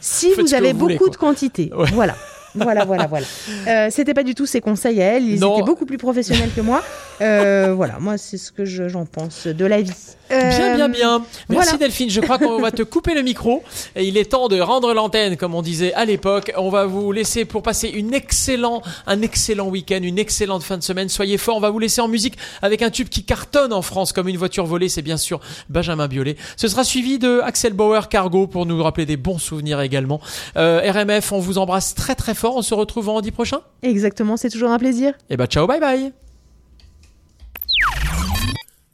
[0.00, 1.70] si vous avez vous beaucoup de quantité.
[1.92, 2.16] Voilà.
[2.54, 3.26] Voilà, voilà, voilà.
[3.68, 5.24] Euh, C'était pas du tout ses conseils à elle.
[5.28, 5.54] Ils Non.
[5.56, 6.82] étaient beaucoup plus professionnels que moi.
[7.20, 9.92] Euh, voilà, moi, c'est ce que je- j'en pense de la vie.
[10.30, 11.18] Bien, bien, Euh, bien.
[11.48, 11.72] Merci voilà.
[11.76, 12.08] Delphine.
[12.10, 13.62] Je crois qu'on va te couper le micro.
[13.96, 16.52] Et il est temps de rendre l'antenne, comme on disait à l'époque.
[16.56, 20.82] On va vous laisser pour passer une excellent, un excellent week-end, une excellente fin de
[20.84, 21.08] semaine.
[21.08, 21.56] Soyez forts.
[21.56, 24.36] On va vous laisser en musique avec un tube qui cartonne en France comme une
[24.36, 24.88] voiture volée.
[24.88, 26.36] C'est bien sûr Benjamin Biolay.
[26.56, 30.20] Ce sera suivi de Axel Bauer Cargo pour nous rappeler des bons souvenirs également.
[30.56, 32.39] Euh, RMF, on vous embrasse très très fort.
[32.48, 33.60] On se retrouve vendredi prochain.
[33.82, 35.14] Exactement, c'est toujours un plaisir.
[35.28, 36.12] Et bah ciao, bye bye.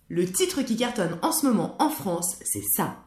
[0.08, 3.05] Le titre qui cartonne en ce moment en France, c'est ça.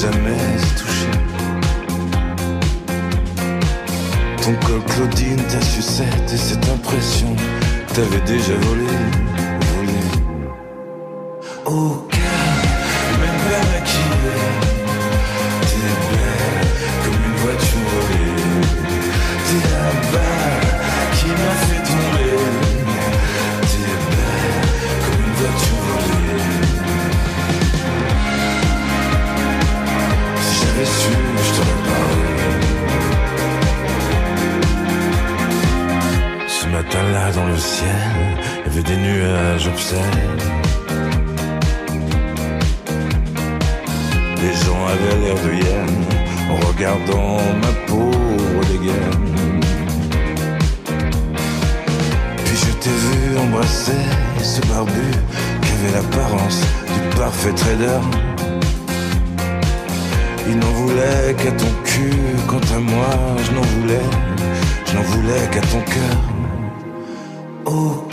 [0.00, 1.10] jamais se toucher.
[4.42, 7.34] Ton col Claudine, ta sucette et cette impression,
[7.94, 8.86] t'avais déjà volé,
[9.74, 10.00] volé.
[11.66, 12.07] Oh,
[37.82, 40.00] il y avait des nuages obscènes.
[44.42, 46.04] Les gens avaient l'air de hyènes
[46.50, 49.60] en regardant ma pauvre dégaine.
[52.44, 54.02] Puis je t'ai vu embrasser
[54.42, 55.10] ce barbu
[55.62, 58.00] qui avait l'apparence du parfait trader.
[60.48, 62.14] Il n'en voulait qu'à ton cul,
[62.46, 63.10] quant à moi,
[63.44, 64.08] je n'en voulais,
[64.86, 66.37] je n'en voulais qu'à ton cœur.
[67.70, 68.07] oh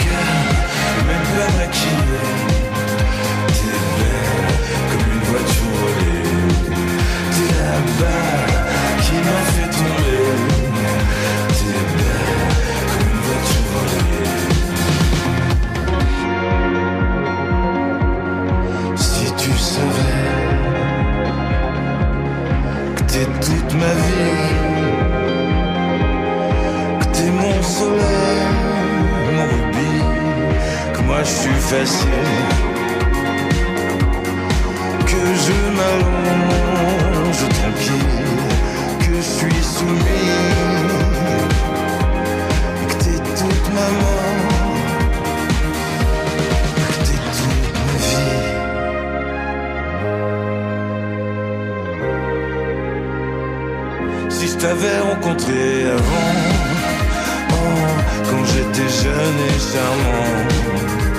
[54.76, 56.36] m'avait rencontré avant,
[57.52, 57.56] oh,
[58.30, 61.15] quand j'étais jeune et charmant.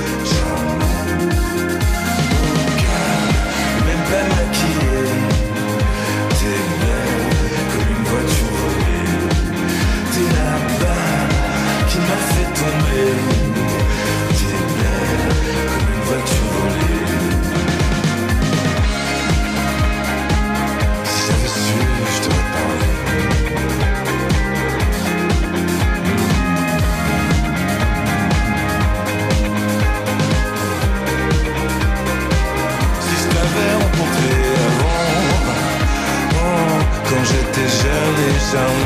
[38.56, 38.85] zone.